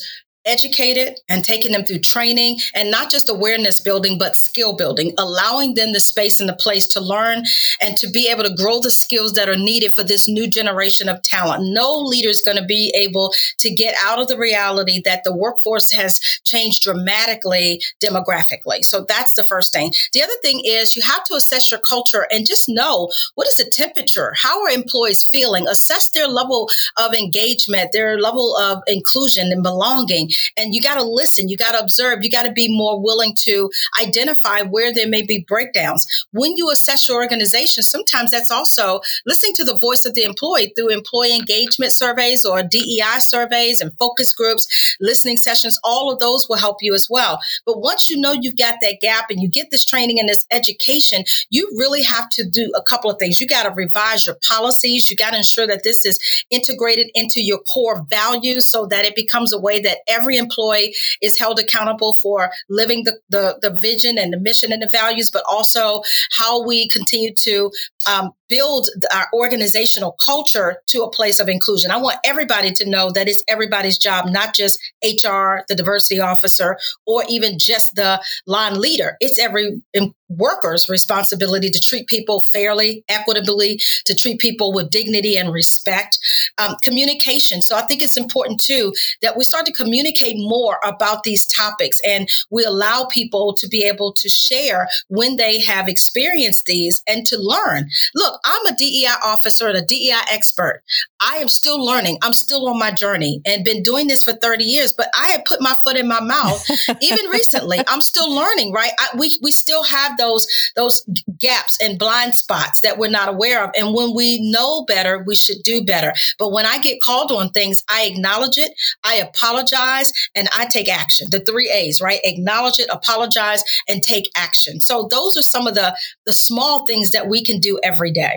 educated 0.50 1.20
and 1.30 1.44
taking 1.44 1.72
them 1.72 1.86
through 1.86 2.00
training 2.00 2.58
and 2.74 2.90
not 2.90 3.12
just 3.12 3.30
awareness 3.30 3.80
building, 3.80 4.18
but 4.18 4.36
skill 4.36 4.76
building, 4.76 5.14
allowing 5.18 5.76
them 5.76 5.94
the 5.94 6.00
space 6.00 6.40
and 6.40 6.50
the 6.50 6.56
place 6.56 6.88
to 6.88 7.00
learn 7.00 7.44
and 7.82 7.96
to 7.98 8.08
be 8.10 8.28
able 8.28 8.44
to 8.44 8.54
grow 8.56 8.80
the 8.80 8.92
skills 8.92 9.34
that 9.34 9.48
are 9.48 9.56
needed 9.56 9.94
for 9.94 10.04
this 10.04 10.28
new 10.28 10.48
generation 10.48 11.08
of 11.08 11.22
talent. 11.22 11.64
No 11.72 12.00
leader 12.00 12.30
is 12.30 12.42
going 12.42 12.58
to 12.58 12.66
be 12.66 12.92
able 12.96 13.34
to 13.60 13.70
get 13.70 13.96
out 14.04 14.20
of 14.20 14.28
the 14.28 14.38
reality 14.38 15.02
that 15.06 15.24
the 15.24 15.36
workforce 15.36 15.92
has 15.92 16.20
changed 16.44 16.84
dramatically 16.84 17.82
demographically. 18.02 18.84
So 18.84 19.06
that's 19.08 19.36
the 19.36 19.44
first 19.44 19.72
thing. 19.72 19.94
The 20.14 20.24
other 20.24 20.34
thing 20.42 20.62
is 20.66 20.96
you 20.96 21.04
have 21.04 21.24
to 21.26 21.36
assess 21.36 21.70
your 21.70 21.80
culture 21.80 22.26
and 22.32 22.46
just 22.46 22.68
know 22.68 23.12
what 23.36 23.48
is 23.48 23.58
the 23.58 23.70
temperature? 23.72 24.34
How 24.42 24.64
are 24.64 24.70
employees 24.70 25.26
feeling? 25.26 25.68
Assess 25.68 26.10
their 26.10 26.28
level 26.28 26.70
of 26.98 27.14
engagement, 27.14 27.92
their 27.92 28.18
level 28.20 28.58
of 28.58 28.82
inclusion 28.88 29.52
and 29.52 29.62
belonging 29.62 30.32
and 30.58 30.74
you 30.74 30.82
got 30.82 30.96
to 30.96 31.04
listen, 31.04 31.50
you 31.50 31.58
got 31.58 31.72
to 31.72 31.80
observe, 31.80 32.20
you 32.24 32.30
got 32.30 32.44
to 32.44 32.52
be 32.52 32.68
more 32.76 33.00
willing 33.00 33.34
to 33.40 33.70
identify 34.02 34.62
where 34.62 34.94
there 34.94 35.08
may 35.08 35.22
be 35.22 35.46
breakdowns. 35.48 36.08
When 36.32 36.58
you 36.58 36.70
assess 36.72 37.08
your 37.08 37.22
organization, 37.22 37.84
sometimes 37.84 38.32
that's 38.32 38.52
also 38.52 39.02
listening 39.26 39.54
to 39.56 39.64
the 39.64 39.78
voice 39.78 40.06
of 40.06 40.14
the 40.14 40.24
employee 40.24 40.74
through 40.76 40.90
employee 40.90 41.36
engagement 41.36 41.92
surveys 41.92 42.46
or 42.46 42.64
DEI 42.64 43.20
surveys 43.20 43.82
and 43.82 43.92
focus 43.98 44.34
groups, 44.34 44.96
listening 45.00 45.38
sessions. 45.38 45.80
All 45.84 46.12
of 46.12 46.20
those 46.20 46.48
will 46.50 46.58
help 46.58 46.78
you 46.82 46.94
as 46.94 47.08
well. 47.10 47.40
But 47.66 47.80
once 47.80 48.10
you 48.10 48.20
know 48.20 48.34
you've 48.34 48.58
got 48.58 48.76
that 48.82 49.00
gap 49.02 49.26
and 49.30 49.42
you 49.42 49.48
get 49.48 49.72
this 49.72 49.86
training 49.86 50.20
and 50.20 50.30
this 50.30 50.46
education, 50.52 51.24
you 51.50 51.70
really 51.78 52.04
have 52.04 52.30
to 52.30 52.48
do 52.48 52.72
a 52.76 52.82
couple 52.82 53.10
of 53.10 53.18
things. 53.18 53.40
You 53.40 53.48
got 53.48 53.64
to 53.64 53.72
revise 53.72 54.26
your 54.26 54.38
policies. 54.48 55.10
You 55.10 55.16
got 55.16 55.32
to 55.32 55.38
ensure 55.38 55.68
that 55.68 55.84
this 55.84 56.06
is 56.06 56.20
integrated 56.50 57.10
into 57.14 57.42
your 57.42 57.60
core 57.60 58.06
values 58.10 58.70
so 58.70 58.86
that 58.88 59.06
it 59.06 59.16
becomes 59.16 59.54
a 59.54 59.60
way 59.60 59.80
that 59.82 60.00
every 60.08 60.29
every 60.30 60.38
employee 60.38 60.96
is 61.22 61.38
held 61.38 61.60
accountable 61.60 62.16
for 62.22 62.52
living 62.70 63.04
the, 63.04 63.18
the, 63.30 63.58
the 63.62 63.76
vision 63.82 64.18
and 64.18 64.32
the 64.32 64.40
mission 64.40 64.72
and 64.72 64.82
the 64.82 64.90
values, 64.92 65.32
but 65.32 65.44
also 65.50 66.04
how 66.32 66.64
we 66.64 66.88
continue 66.90 67.34
to 67.34 67.72
um, 68.10 68.32
build 68.50 68.90
our 69.14 69.28
organizational 69.34 70.16
culture 70.24 70.78
to 70.88 71.04
a 71.04 71.10
place 71.10 71.40
of 71.40 71.48
inclusion. 71.48 71.92
I 71.92 71.98
want 71.98 72.18
everybody 72.26 72.72
to 72.72 72.90
know 72.90 73.12
that 73.12 73.28
it's 73.30 73.44
everybody's 73.48 73.98
job, 73.98 74.26
not 74.30 74.56
just 74.56 74.80
HR, 75.04 75.64
the 75.68 75.76
diversity 75.76 76.20
officer, 76.20 76.78
or 77.06 77.24
even 77.30 77.58
just 77.60 77.96
the 77.96 78.22
line 78.46 78.80
leader. 78.80 79.16
It's 79.22 79.40
every 79.40 79.82
worker's 80.30 80.88
responsibility 80.90 81.70
to 81.70 81.82
treat 81.82 82.08
people 82.08 82.42
fairly, 82.42 83.04
equitably, 83.10 83.80
to 84.06 84.16
treat 84.16 84.40
people 84.40 84.74
with 84.74 84.90
dignity 84.90 85.38
and 85.38 85.52
respect. 85.52 86.20
Um, 86.58 86.76
communication. 86.84 87.62
So 87.62 87.76
I 87.76 87.82
think 87.82 88.02
it's 88.02 88.18
important 88.18 88.60
too 88.60 88.94
that 89.22 89.38
we 89.38 89.44
start 89.44 89.66
to 89.66 89.74
communicate 89.74 90.36
more 90.38 90.80
about 90.84 91.24
these 91.24 91.46
topics 91.46 92.00
and 92.06 92.30
we 92.50 92.64
allow 92.64 93.06
people 93.06 93.54
to 93.56 93.68
be 93.68 93.84
able 93.84 94.14
to 94.14 94.30
share 94.30 94.88
when 95.08 95.38
they 95.38 95.62
have 95.62 95.88
experienced 95.88 96.66
these 96.66 97.02
and 97.08 97.26
to 97.26 97.38
learn. 97.38 97.90
Look, 98.14 98.39
I'm 98.44 98.66
a 98.66 98.76
DEI 98.76 99.08
officer 99.24 99.68
and 99.68 99.78
a 99.78 99.82
DEI 99.82 100.20
expert. 100.32 100.82
I 101.22 101.38
am 101.38 101.50
still 101.50 101.84
learning. 101.84 102.18
I'm 102.22 102.34
still 102.34 102.68
on 102.70 102.80
my 102.80 102.92
journey 102.92 103.42
and 103.46 103.66
been 103.66 103.84
doing 103.84 104.08
this 104.08 104.24
for 104.24 104.34
30 104.34 104.64
years, 104.64 104.94
but 104.94 105.10
I 105.18 105.30
have 105.30 105.46
put 105.46 105.62
my 105.62 105.76
foot 105.84 105.98
in 105.98 106.08
my 106.08 106.22
mouth 106.22 106.66
even 107.02 107.26
recently. 107.30 107.80
I'm 107.88 108.02
still 108.02 108.34
learning, 108.34 108.72
right? 108.72 108.92
I, 109.00 109.18
we, 109.18 109.38
we 109.42 109.52
still 109.52 109.84
have 109.84 110.18
those, 110.18 110.48
those 110.76 111.04
gaps 111.38 111.78
and 111.82 112.00
blind 112.00 112.36
spots 112.36 112.82
that 112.82 112.98
we're 112.98 113.10
not 113.10 113.30
aware 113.30 113.64
of. 113.64 113.72
And 113.78 113.94
when 113.94 114.16
we 114.16 114.52
know 114.52 114.84
better, 114.86 115.24
we 115.26 115.36
should 115.36 115.62
do 115.64 115.84
better. 115.84 116.14
But 116.38 116.52
when 116.52 116.66
I 116.66 116.80
get 116.80 117.02
called 117.02 117.32
on 117.32 117.50
things, 117.50 117.84
I 117.90 118.06
acknowledge 118.06 118.58
it, 118.58 118.72
I 119.04 119.16
apologize, 119.16 120.12
and 120.36 120.48
I 120.58 120.66
take 120.66 120.90
action. 120.90 121.28
The 121.32 121.40
three 121.40 121.70
A's, 121.70 122.00
right? 122.02 122.20
Acknowledge 122.24 122.80
it, 122.80 122.88
apologize, 122.92 123.64
and 123.88 124.02
take 124.02 124.30
action. 124.36 124.80
So 124.80 125.08
those 125.10 125.38
are 125.38 125.42
some 125.42 125.68
of 125.68 125.76
the, 125.76 125.98
the 126.26 126.34
small 126.34 126.86
things 126.86 127.12
that 127.12 127.28
we 127.28 127.44
can 127.44 127.60
do 127.60 127.80
every 127.84 128.12
day. 128.12 128.29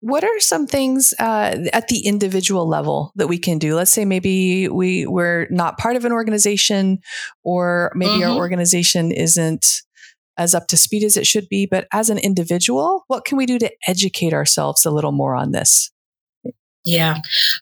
What 0.00 0.24
are 0.24 0.40
some 0.40 0.66
things 0.66 1.14
uh, 1.18 1.66
at 1.72 1.88
the 1.88 2.06
individual 2.06 2.68
level 2.68 3.12
that 3.16 3.28
we 3.28 3.38
can 3.38 3.58
do? 3.58 3.74
Let's 3.74 3.92
say 3.92 4.04
maybe 4.04 4.68
we 4.68 5.06
we're 5.06 5.46
not 5.50 5.78
part 5.78 5.96
of 5.96 6.04
an 6.04 6.12
organization, 6.12 6.98
or 7.44 7.92
maybe 7.94 8.20
mm-hmm. 8.20 8.30
our 8.30 8.36
organization 8.36 9.12
isn't 9.12 9.82
as 10.38 10.54
up 10.54 10.66
to 10.68 10.76
speed 10.76 11.02
as 11.02 11.16
it 11.16 11.26
should 11.26 11.48
be. 11.48 11.66
But 11.66 11.86
as 11.92 12.10
an 12.10 12.18
individual, 12.18 13.04
what 13.06 13.24
can 13.24 13.38
we 13.38 13.46
do 13.46 13.58
to 13.58 13.70
educate 13.86 14.32
ourselves 14.32 14.84
a 14.84 14.90
little 14.90 15.12
more 15.12 15.34
on 15.34 15.52
this? 15.52 15.90
Yeah. 16.86 17.16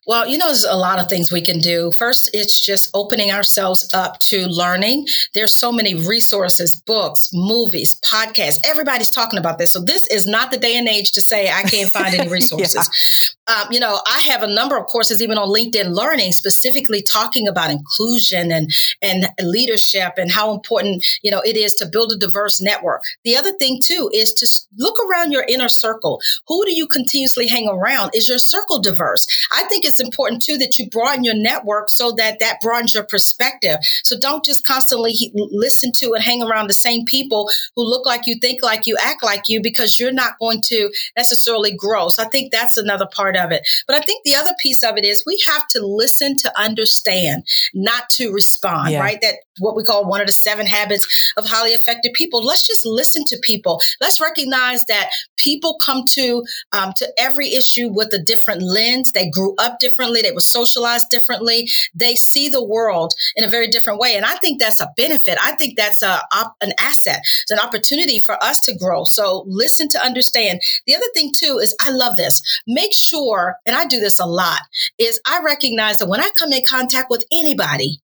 Well, 0.07 0.29
you 0.29 0.37
know, 0.37 0.49
there's 0.49 0.65
a 0.65 0.77
lot 0.77 0.99
of 0.99 1.09
things 1.09 1.33
we 1.33 1.41
can 1.41 1.59
do. 1.59 1.91
First, 1.93 2.29
it's 2.35 2.61
just 2.61 2.91
opening 2.93 3.33
ourselves 3.33 3.89
up 3.95 4.19
to 4.21 4.47
learning. 4.47 5.07
There's 5.33 5.59
so 5.59 5.73
many 5.73 5.95
resources, 5.95 6.83
books, 6.85 7.31
movies, 7.33 7.99
podcasts. 8.05 8.59
Everybody's 8.67 9.09
talking 9.09 9.39
about 9.39 9.57
this. 9.57 9.73
So 9.73 9.81
this 9.81 10.07
is 10.09 10.27
not 10.27 10.51
the 10.51 10.59
day 10.59 10.77
and 10.77 10.87
age 10.87 11.13
to 11.13 11.23
say 11.23 11.51
I 11.51 11.63
can't 11.63 11.91
find 11.91 12.15
any 12.15 12.29
resources. 12.41 13.35
yeah. 13.49 13.63
um, 13.63 13.73
you 13.73 13.81
know, 13.81 13.99
I 14.07 14.21
have 14.21 14.43
a 14.43 14.47
number 14.47 14.77
of 14.77 14.85
courses 14.89 15.23
even 15.23 15.39
on 15.39 15.49
LinkedIn 15.49 15.97
Learning, 15.97 16.33
specifically 16.33 17.01
talking 17.01 17.49
about 17.49 17.71
inclusion 17.71 18.53
and 18.53 18.71
and 19.01 19.29
leadership 19.41 20.13
and 20.19 20.31
how 20.31 20.53
important 20.53 21.03
you 21.23 21.31
know 21.31 21.41
it 21.41 21.57
is 21.57 21.73
to 21.77 21.87
build 21.87 22.13
a 22.13 22.17
diverse 22.17 22.61
network. 22.61 23.03
The 23.25 23.37
other 23.37 23.53
thing 23.53 23.81
too 23.83 24.11
is 24.13 24.35
to 24.35 24.47
look 24.77 24.97
around 25.09 25.33
your 25.33 25.47
inner 25.49 25.71
circle. 25.71 26.21
Who 26.47 26.67
do 26.67 26.75
you 26.75 26.87
continuously 26.87 27.47
hang 27.47 27.69
around? 27.69 28.11
Is 28.15 28.29
your 28.29 28.37
circle 28.39 28.83
diverse? 28.83 29.14
I 29.53 29.65
think 29.65 29.85
it's 29.85 30.01
important 30.01 30.43
too 30.43 30.57
that 30.59 30.79
you 30.79 30.89
broaden 30.89 31.25
your 31.25 31.35
network 31.35 31.91
so 31.91 32.13
that 32.13 32.39
that 32.41 32.61
broadens 32.61 32.95
your 32.95 33.05
perspective. 33.05 33.79
So 34.03 34.19
don't 34.19 34.45
just 34.45 34.67
constantly 34.67 35.15
listen 35.35 35.93
to 35.97 36.15
and 36.15 36.23
hang 36.23 36.43
around 36.43 36.69
the 36.69 36.75
same 36.75 37.05
people 37.05 37.51
who 37.77 37.83
look 37.83 38.07
like 38.07 38.27
you, 38.27 38.37
think 38.37 38.63
like 38.63 38.87
you, 38.87 38.97
act 39.03 39.23
like 39.23 39.49
you, 39.49 39.63
because 39.63 39.99
you're 39.99 40.13
not 40.13 40.39
going 40.39 40.61
to 40.63 40.91
necessarily 41.17 41.75
grow. 41.75 42.09
So 42.09 42.23
I 42.23 42.29
think 42.29 42.53
that's 42.53 42.79
another 42.79 43.07
part 43.07 43.37
of 43.37 43.51
it. 43.53 43.67
But 43.87 43.97
I 43.97 44.01
think 44.01 44.25
the 44.25 44.35
other 44.35 44.53
piece 44.61 44.83
of 44.83 44.97
it 44.97 45.05
is 45.05 45.25
we 45.27 45.43
have 45.49 45.67
to 45.69 45.85
listen 45.85 46.37
to 46.39 46.61
understand, 46.61 47.45
not 47.73 48.09
to 48.11 48.33
respond, 48.33 48.93
yeah. 48.93 49.01
right? 49.01 49.21
That 49.21 49.37
what 49.59 49.77
we 49.77 49.85
call 49.85 50.05
one 50.05 50.21
of 50.21 50.27
the 50.27 50.33
seven 50.33 50.67
habits 50.67 51.33
of 51.37 51.47
highly 51.47 51.71
effective 51.71 52.13
people. 52.13 52.43
Let's 52.43 52.67
just 52.67 52.85
listen 52.85 53.25
to 53.29 53.39
people. 53.43 53.81
Let's 54.01 54.21
recognize 54.21 54.85
that 54.87 55.11
people 55.37 55.79
come 55.85 56.05
to 56.15 56.45
um, 56.73 56.93
to 56.97 57.13
every 57.19 57.55
issue 57.55 57.89
with 57.89 58.13
a 58.13 58.19
different 58.19 58.63
lens 58.63 59.13
they 59.13 59.29
grew 59.31 59.55
up 59.59 59.79
differently. 59.79 60.23
They 60.23 60.33
were 60.33 60.41
socialized 60.41 61.11
differently. 61.11 61.69
They 61.95 62.17
see 62.17 62.49
the 62.49 62.63
world 62.63 63.15
in 63.37 63.45
a 63.45 63.51
very 63.51 63.69
different 63.69 64.01
way. 64.01 64.15
And 64.17 64.25
I 64.25 64.37
think 64.37 64.61
that's 64.61 64.81
a 64.81 64.93
benefit. 64.97 65.39
I 65.41 65.53
think 65.57 65.77
that's 65.77 66.03
a, 66.03 66.21
an 66.61 66.73
asset. 66.79 67.21
It's 67.43 67.51
an 67.51 67.59
opportunity 67.59 68.19
for 68.19 68.43
us 68.43 68.61
to 68.61 68.75
grow. 68.75 69.05
So 69.05 69.45
listen 69.47 69.89
to 69.91 70.05
understand. 70.05 70.61
The 70.87 70.95
other 70.95 71.07
thing 71.15 71.33
too 71.37 71.59
is 71.59 71.75
I 71.81 71.91
love 71.91 72.17
this. 72.17 72.43
Make 72.67 72.93
sure, 72.93 73.57
and 73.67 73.77
I 73.77 73.87
do 73.87 74.01
this 74.01 74.19
a 74.19 74.27
lot, 74.27 74.63
is 74.99 75.21
I 75.27 75.43
recognize 75.43 75.99
that 75.99 76.09
when 76.09 76.21
I 76.21 76.31
come 76.39 76.53
in 76.53 76.65
contact 76.65 77.11
with 77.11 77.25
anybody, 77.33 78.01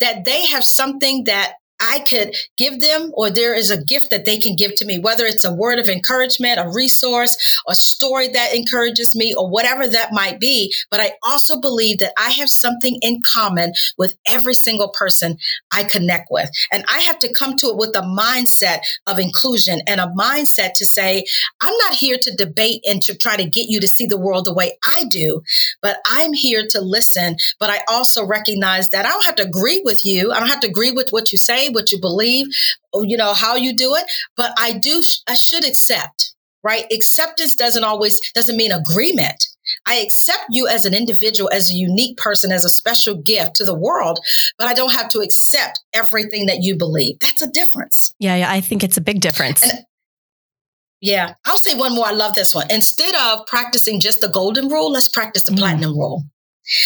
that 0.00 0.24
they 0.24 0.44
have 0.46 0.64
something 0.64 1.24
that 1.24 1.54
I 1.80 2.00
could 2.00 2.34
give 2.56 2.80
them, 2.80 3.12
or 3.14 3.30
there 3.30 3.54
is 3.54 3.70
a 3.70 3.82
gift 3.82 4.10
that 4.10 4.24
they 4.24 4.38
can 4.38 4.56
give 4.56 4.74
to 4.76 4.84
me, 4.84 4.98
whether 4.98 5.26
it's 5.26 5.44
a 5.44 5.54
word 5.54 5.78
of 5.78 5.88
encouragement, 5.88 6.58
a 6.58 6.68
resource, 6.68 7.36
a 7.68 7.74
story 7.74 8.28
that 8.28 8.54
encourages 8.54 9.14
me, 9.14 9.34
or 9.34 9.48
whatever 9.48 9.86
that 9.86 10.12
might 10.12 10.40
be. 10.40 10.74
But 10.90 11.00
I 11.00 11.12
also 11.22 11.60
believe 11.60 11.98
that 11.98 12.12
I 12.18 12.30
have 12.30 12.50
something 12.50 12.98
in 13.02 13.22
common 13.22 13.72
with 13.96 14.14
every 14.26 14.54
single 14.54 14.88
person 14.88 15.38
I 15.72 15.84
connect 15.84 16.28
with. 16.30 16.50
And 16.72 16.84
I 16.88 17.00
have 17.00 17.18
to 17.20 17.32
come 17.32 17.56
to 17.58 17.68
it 17.68 17.76
with 17.76 17.94
a 17.96 18.02
mindset 18.02 18.80
of 19.06 19.18
inclusion 19.18 19.80
and 19.86 20.00
a 20.00 20.12
mindset 20.18 20.74
to 20.74 20.84
say, 20.86 21.24
I'm 21.60 21.76
not 21.78 21.94
here 21.94 22.18
to 22.20 22.34
debate 22.34 22.84
and 22.86 23.00
to 23.02 23.16
try 23.16 23.36
to 23.36 23.44
get 23.44 23.68
you 23.68 23.80
to 23.80 23.88
see 23.88 24.06
the 24.06 24.18
world 24.18 24.46
the 24.46 24.54
way 24.54 24.72
I 24.84 25.04
do, 25.10 25.42
but 25.80 25.98
I'm 26.06 26.32
here 26.32 26.66
to 26.70 26.80
listen. 26.80 27.36
But 27.60 27.70
I 27.70 27.80
also 27.88 28.26
recognize 28.26 28.90
that 28.90 29.06
I 29.06 29.10
don't 29.10 29.24
have 29.24 29.36
to 29.36 29.44
agree 29.44 29.80
with 29.84 30.04
you. 30.04 30.32
I 30.32 30.40
don't 30.40 30.48
have 30.48 30.60
to 30.60 30.68
agree 30.68 30.92
with 30.92 31.10
what 31.10 31.32
you 31.32 31.38
say 31.38 31.67
what 31.70 31.92
you 31.92 32.00
believe, 32.00 32.46
you 32.94 33.16
know, 33.16 33.32
how 33.32 33.56
you 33.56 33.74
do 33.74 33.94
it. 33.94 34.04
But 34.36 34.52
I 34.58 34.72
do, 34.72 35.02
I 35.28 35.34
should 35.34 35.64
accept, 35.64 36.34
right? 36.62 36.84
Acceptance 36.92 37.54
doesn't 37.54 37.84
always, 37.84 38.20
doesn't 38.34 38.56
mean 38.56 38.72
agreement. 38.72 39.44
I 39.86 39.96
accept 39.96 40.46
you 40.50 40.66
as 40.66 40.86
an 40.86 40.94
individual, 40.94 41.50
as 41.52 41.70
a 41.70 41.74
unique 41.74 42.16
person, 42.16 42.52
as 42.52 42.64
a 42.64 42.70
special 42.70 43.14
gift 43.16 43.56
to 43.56 43.64
the 43.64 43.74
world, 43.74 44.18
but 44.58 44.66
I 44.66 44.74
don't 44.74 44.92
have 44.92 45.08
to 45.10 45.20
accept 45.20 45.80
everything 45.92 46.46
that 46.46 46.62
you 46.62 46.74
believe. 46.74 47.18
That's 47.20 47.42
a 47.42 47.50
difference. 47.50 48.14
Yeah, 48.18 48.36
yeah 48.36 48.50
I 48.50 48.60
think 48.60 48.82
it's 48.82 48.96
a 48.96 49.02
big 49.02 49.20
difference. 49.20 49.62
And, 49.62 49.84
yeah, 51.00 51.34
I'll 51.44 51.58
say 51.58 51.74
one 51.74 51.94
more. 51.94 52.06
I 52.06 52.12
love 52.12 52.34
this 52.34 52.54
one. 52.54 52.66
Instead 52.70 53.14
of 53.14 53.46
practicing 53.46 54.00
just 54.00 54.20
the 54.20 54.28
golden 54.28 54.68
rule, 54.68 54.90
let's 54.90 55.08
practice 55.08 55.44
the 55.44 55.52
mm. 55.52 55.58
platinum 55.58 55.96
rule. 55.96 56.22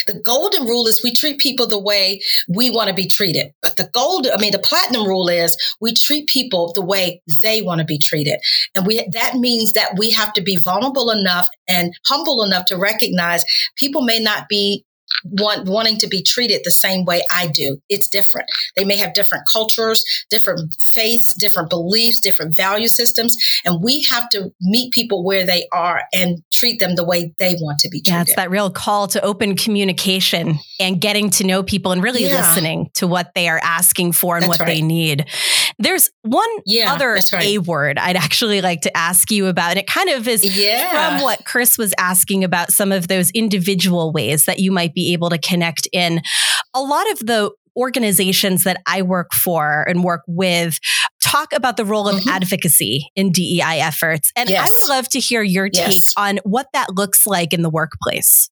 The 0.06 0.20
golden 0.20 0.64
rule 0.64 0.86
is 0.86 1.02
we 1.02 1.12
treat 1.12 1.38
people 1.38 1.66
the 1.66 1.78
way 1.78 2.20
we 2.48 2.70
want 2.70 2.88
to 2.88 2.94
be 2.94 3.06
treated. 3.06 3.52
But 3.62 3.76
the 3.76 3.88
gold, 3.92 4.26
I 4.26 4.40
mean, 4.40 4.52
the 4.52 4.58
platinum 4.58 5.06
rule 5.06 5.28
is 5.28 5.56
we 5.80 5.94
treat 5.94 6.28
people 6.28 6.72
the 6.72 6.82
way 6.82 7.20
they 7.42 7.62
want 7.62 7.80
to 7.80 7.84
be 7.84 7.98
treated. 7.98 8.38
And 8.74 8.86
we, 8.86 9.06
that 9.12 9.34
means 9.34 9.72
that 9.72 9.96
we 9.98 10.10
have 10.10 10.32
to 10.34 10.42
be 10.42 10.56
vulnerable 10.56 11.10
enough 11.10 11.48
and 11.68 11.92
humble 12.06 12.42
enough 12.42 12.66
to 12.66 12.76
recognize 12.76 13.44
people 13.76 14.02
may 14.02 14.18
not 14.18 14.48
be 14.48 14.84
want 15.30 15.66
wanting 15.66 15.98
to 15.98 16.08
be 16.08 16.22
treated 16.22 16.62
the 16.64 16.70
same 16.70 17.04
way 17.04 17.22
I 17.32 17.46
do. 17.48 17.80
It's 17.88 18.08
different. 18.08 18.48
They 18.76 18.84
may 18.84 18.96
have 18.96 19.14
different 19.14 19.44
cultures, 19.50 20.04
different 20.30 20.74
faiths, 20.80 21.34
different 21.34 21.70
beliefs, 21.70 22.20
different 22.20 22.56
value 22.56 22.88
systems, 22.88 23.36
and 23.64 23.82
we 23.82 24.04
have 24.10 24.28
to 24.30 24.52
meet 24.60 24.92
people 24.92 25.24
where 25.24 25.44
they 25.44 25.66
are 25.72 26.02
and 26.12 26.42
treat 26.50 26.78
them 26.78 26.96
the 26.96 27.04
way 27.04 27.32
they 27.38 27.54
want 27.60 27.78
to 27.80 27.88
be 27.88 28.00
treated. 28.00 28.12
Yeah, 28.12 28.22
it's 28.22 28.36
that 28.36 28.50
real 28.50 28.70
call 28.70 29.06
to 29.08 29.22
open 29.22 29.56
communication 29.56 30.58
and 30.80 31.00
getting 31.00 31.30
to 31.30 31.44
know 31.44 31.62
people 31.62 31.92
and 31.92 32.02
really 32.02 32.24
yeah. 32.24 32.36
listening 32.36 32.90
to 32.94 33.06
what 33.06 33.34
they 33.34 33.48
are 33.48 33.60
asking 33.62 34.12
for 34.12 34.36
and 34.36 34.42
that's 34.42 34.48
what 34.48 34.60
right. 34.60 34.66
they 34.66 34.82
need. 34.82 35.26
There's 35.78 36.10
one 36.22 36.48
yeah, 36.66 36.92
other 36.92 37.12
right. 37.32 37.42
A 37.42 37.58
word 37.58 37.98
I'd 37.98 38.16
actually 38.16 38.60
like 38.60 38.82
to 38.82 38.96
ask 38.96 39.30
you 39.30 39.46
about. 39.46 39.70
And 39.70 39.78
it 39.78 39.86
kind 39.86 40.10
of 40.10 40.28
is 40.28 40.44
yeah. 40.44 41.16
from 41.16 41.22
what 41.22 41.44
Chris 41.44 41.78
was 41.78 41.94
asking 41.98 42.44
about 42.44 42.70
some 42.70 42.92
of 42.92 43.08
those 43.08 43.30
individual 43.30 44.12
ways 44.12 44.44
that 44.46 44.58
you 44.58 44.72
might 44.72 44.94
be 44.94 45.01
able 45.10 45.30
to 45.30 45.38
connect 45.38 45.88
in. 45.92 46.20
A 46.74 46.80
lot 46.80 47.10
of 47.12 47.20
the 47.20 47.50
organizations 47.76 48.64
that 48.64 48.82
I 48.86 49.02
work 49.02 49.32
for 49.32 49.82
and 49.88 50.04
work 50.04 50.22
with 50.26 50.78
talk 51.22 51.52
about 51.52 51.76
the 51.76 51.84
role 51.84 52.08
of 52.08 52.16
mm-hmm. 52.16 52.28
advocacy 52.28 53.08
in 53.16 53.32
DEI 53.32 53.80
efforts. 53.80 54.30
And 54.36 54.50
yes. 54.50 54.68
I 54.68 54.72
would 54.72 54.88
love 54.88 55.08
to 55.10 55.20
hear 55.20 55.42
your 55.42 55.68
take 55.68 56.04
yes. 56.04 56.14
on 56.16 56.38
what 56.44 56.66
that 56.74 56.94
looks 56.94 57.26
like 57.26 57.52
in 57.52 57.62
the 57.62 57.70
workplace. 57.70 58.50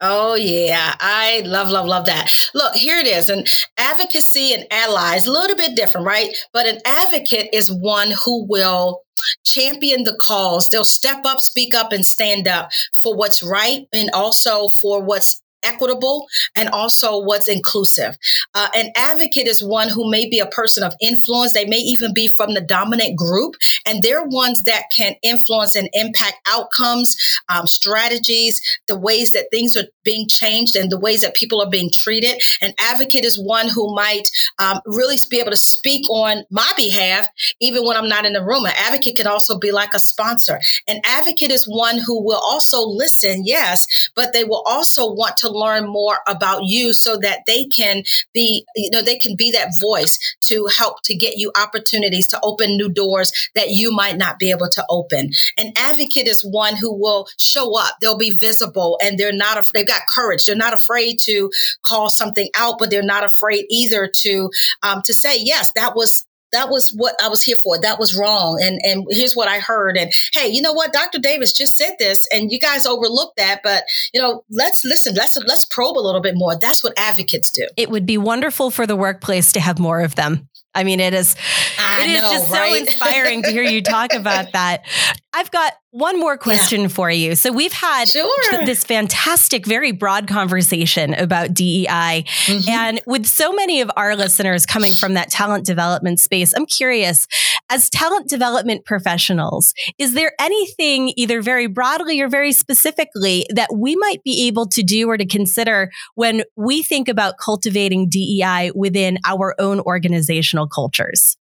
Oh 0.00 0.34
yeah, 0.36 0.94
I 1.00 1.42
love, 1.44 1.70
love, 1.70 1.86
love 1.86 2.06
that. 2.06 2.30
Look, 2.54 2.74
here 2.76 2.98
it 2.98 3.06
is. 3.06 3.28
And 3.28 3.48
advocacy 3.76 4.52
and 4.54 4.64
allies, 4.70 5.26
a 5.26 5.32
little 5.32 5.56
bit 5.56 5.74
different, 5.74 6.06
right? 6.06 6.28
But 6.52 6.66
an 6.66 6.78
advocate 6.86 7.48
is 7.52 7.72
one 7.72 8.12
who 8.24 8.44
will 8.44 9.00
champion 9.44 10.04
the 10.04 10.14
cause. 10.14 10.70
They'll 10.70 10.84
step 10.84 11.24
up, 11.24 11.40
speak 11.40 11.74
up, 11.74 11.90
and 11.92 12.06
stand 12.06 12.46
up 12.46 12.70
for 13.02 13.16
what's 13.16 13.42
right 13.42 13.88
and 13.92 14.08
also 14.14 14.68
for 14.68 15.02
what's 15.02 15.40
equitable 15.62 16.26
and 16.56 16.68
also 16.70 17.18
what's 17.18 17.48
inclusive. 17.48 18.16
Uh, 18.54 18.68
an 18.74 18.90
advocate 18.96 19.46
is 19.46 19.62
one 19.62 19.88
who 19.88 20.10
may 20.10 20.28
be 20.28 20.38
a 20.38 20.46
person 20.46 20.82
of 20.82 20.94
influence. 21.00 21.52
They 21.52 21.64
may 21.64 21.78
even 21.78 22.12
be 22.14 22.28
from 22.28 22.54
the 22.54 22.60
dominant 22.60 23.16
group, 23.16 23.54
and 23.86 24.02
they're 24.02 24.24
ones 24.24 24.62
that 24.62 24.84
can 24.96 25.14
influence 25.22 25.74
and 25.74 25.88
impact 25.92 26.36
outcomes, 26.46 27.16
um, 27.48 27.66
strategies, 27.66 28.60
the 28.86 28.98
ways 28.98 29.32
that 29.32 29.46
things 29.50 29.76
are 29.76 29.86
being 30.04 30.26
changed, 30.28 30.76
and 30.76 30.90
the 30.90 30.98
ways 30.98 31.20
that 31.22 31.34
people 31.34 31.60
are 31.60 31.70
being 31.70 31.90
treated. 31.92 32.40
An 32.60 32.74
advocate 32.78 33.24
is 33.24 33.38
one 33.38 33.68
who 33.68 33.94
might 33.94 34.28
um, 34.58 34.80
really 34.86 35.16
be 35.30 35.40
able 35.40 35.50
to 35.50 35.56
speak 35.56 36.08
on 36.10 36.44
my 36.50 36.70
behalf, 36.76 37.28
even 37.60 37.84
when 37.84 37.96
I'm 37.96 38.08
not 38.08 38.24
in 38.24 38.32
the 38.32 38.44
room. 38.44 38.64
An 38.64 38.72
advocate 38.76 39.16
can 39.16 39.26
also 39.26 39.58
be 39.58 39.72
like 39.72 39.94
a 39.94 40.00
sponsor. 40.00 40.60
An 40.86 41.00
advocate 41.04 41.50
is 41.50 41.66
one 41.66 41.98
who 41.98 42.22
will 42.22 42.40
also 42.42 42.82
listen, 42.82 43.42
yes, 43.44 44.10
but 44.14 44.32
they 44.32 44.44
will 44.44 44.62
also 44.66 45.12
want 45.12 45.36
to 45.38 45.47
learn 45.48 45.86
more 45.86 46.18
about 46.26 46.64
you 46.64 46.92
so 46.92 47.16
that 47.18 47.40
they 47.46 47.64
can 47.64 48.04
be, 48.32 48.64
you 48.76 48.90
know, 48.90 49.02
they 49.02 49.18
can 49.18 49.36
be 49.36 49.50
that 49.52 49.72
voice 49.80 50.18
to 50.40 50.68
help 50.76 51.02
to 51.04 51.14
get 51.14 51.38
you 51.38 51.50
opportunities 51.60 52.26
to 52.28 52.40
open 52.42 52.76
new 52.76 52.88
doors 52.88 53.32
that 53.54 53.70
you 53.70 53.90
might 53.90 54.16
not 54.16 54.38
be 54.38 54.50
able 54.50 54.68
to 54.68 54.84
open. 54.88 55.30
An 55.58 55.72
advocate 55.76 56.28
is 56.28 56.44
one 56.44 56.76
who 56.76 56.92
will 56.92 57.26
show 57.38 57.78
up. 57.78 57.96
They'll 58.00 58.18
be 58.18 58.30
visible 58.30 58.98
and 59.02 59.18
they're 59.18 59.32
not, 59.32 59.62
they've 59.72 59.86
got 59.86 60.02
courage. 60.06 60.44
They're 60.44 60.56
not 60.56 60.74
afraid 60.74 61.18
to 61.20 61.50
call 61.82 62.08
something 62.08 62.48
out, 62.54 62.78
but 62.78 62.90
they're 62.90 63.02
not 63.02 63.24
afraid 63.24 63.66
either 63.70 64.10
to, 64.22 64.50
um, 64.82 65.02
to 65.02 65.12
say, 65.12 65.38
yes, 65.38 65.72
that 65.72 65.94
was, 65.94 66.24
that 66.52 66.70
was 66.70 66.92
what 66.96 67.14
I 67.22 67.28
was 67.28 67.42
here 67.42 67.56
for. 67.56 67.80
That 67.80 67.98
was 67.98 68.16
wrong. 68.16 68.60
And 68.62 68.80
and 68.84 69.06
here's 69.10 69.34
what 69.34 69.48
I 69.48 69.58
heard. 69.58 69.96
And 69.96 70.12
hey, 70.34 70.48
you 70.48 70.62
know 70.62 70.72
what? 70.72 70.92
Dr. 70.92 71.18
Davis 71.18 71.52
just 71.52 71.76
said 71.76 71.96
this 71.98 72.26
and 72.32 72.50
you 72.50 72.58
guys 72.58 72.86
overlooked 72.86 73.36
that. 73.36 73.60
But 73.62 73.84
you 74.12 74.20
know, 74.20 74.42
let's 74.50 74.84
listen, 74.84 75.14
let's 75.14 75.38
let's 75.46 75.64
probe 75.66 75.96
a 75.96 76.00
little 76.00 76.20
bit 76.20 76.34
more. 76.36 76.56
That's 76.56 76.82
what 76.82 76.92
advocates 76.96 77.50
do. 77.50 77.66
It 77.76 77.90
would 77.90 78.06
be 78.06 78.18
wonderful 78.18 78.70
for 78.70 78.86
the 78.86 78.96
workplace 78.96 79.52
to 79.52 79.60
have 79.60 79.78
more 79.78 80.00
of 80.00 80.14
them. 80.14 80.48
I 80.74 80.84
mean, 80.84 81.00
it 81.00 81.14
is 81.14 81.34
I 81.78 82.04
it 82.04 82.06
know, 82.08 82.24
is 82.24 82.30
just 82.30 82.52
right? 82.52 82.72
so 82.72 82.80
inspiring 82.80 83.42
to 83.42 83.50
hear 83.50 83.62
you 83.62 83.82
talk 83.82 84.14
about 84.14 84.52
that. 84.52 84.84
I've 85.38 85.52
got 85.52 85.74
one 85.92 86.18
more 86.18 86.36
question 86.36 86.80
yeah. 86.80 86.88
for 86.88 87.08
you. 87.12 87.36
So 87.36 87.52
we've 87.52 87.72
had 87.72 88.08
sure. 88.08 88.28
this 88.66 88.82
fantastic, 88.82 89.66
very 89.66 89.92
broad 89.92 90.26
conversation 90.26 91.14
about 91.14 91.54
DEI. 91.54 92.24
Mm-hmm. 92.26 92.68
And 92.68 93.00
with 93.06 93.24
so 93.24 93.52
many 93.52 93.80
of 93.80 93.88
our 93.96 94.16
listeners 94.16 94.66
coming 94.66 94.94
from 94.94 95.14
that 95.14 95.30
talent 95.30 95.64
development 95.64 96.18
space, 96.18 96.52
I'm 96.56 96.66
curious, 96.66 97.28
as 97.70 97.88
talent 97.88 98.28
development 98.28 98.84
professionals, 98.84 99.74
is 99.96 100.14
there 100.14 100.32
anything 100.40 101.12
either 101.16 101.40
very 101.40 101.68
broadly 101.68 102.20
or 102.20 102.26
very 102.26 102.50
specifically 102.50 103.46
that 103.54 103.68
we 103.72 103.94
might 103.94 104.24
be 104.24 104.48
able 104.48 104.66
to 104.70 104.82
do 104.82 105.08
or 105.08 105.16
to 105.16 105.24
consider 105.24 105.92
when 106.16 106.42
we 106.56 106.82
think 106.82 107.06
about 107.06 107.34
cultivating 107.38 108.08
DEI 108.08 108.72
within 108.74 109.18
our 109.24 109.54
own 109.60 109.78
organizational 109.78 110.66
cultures? 110.66 111.36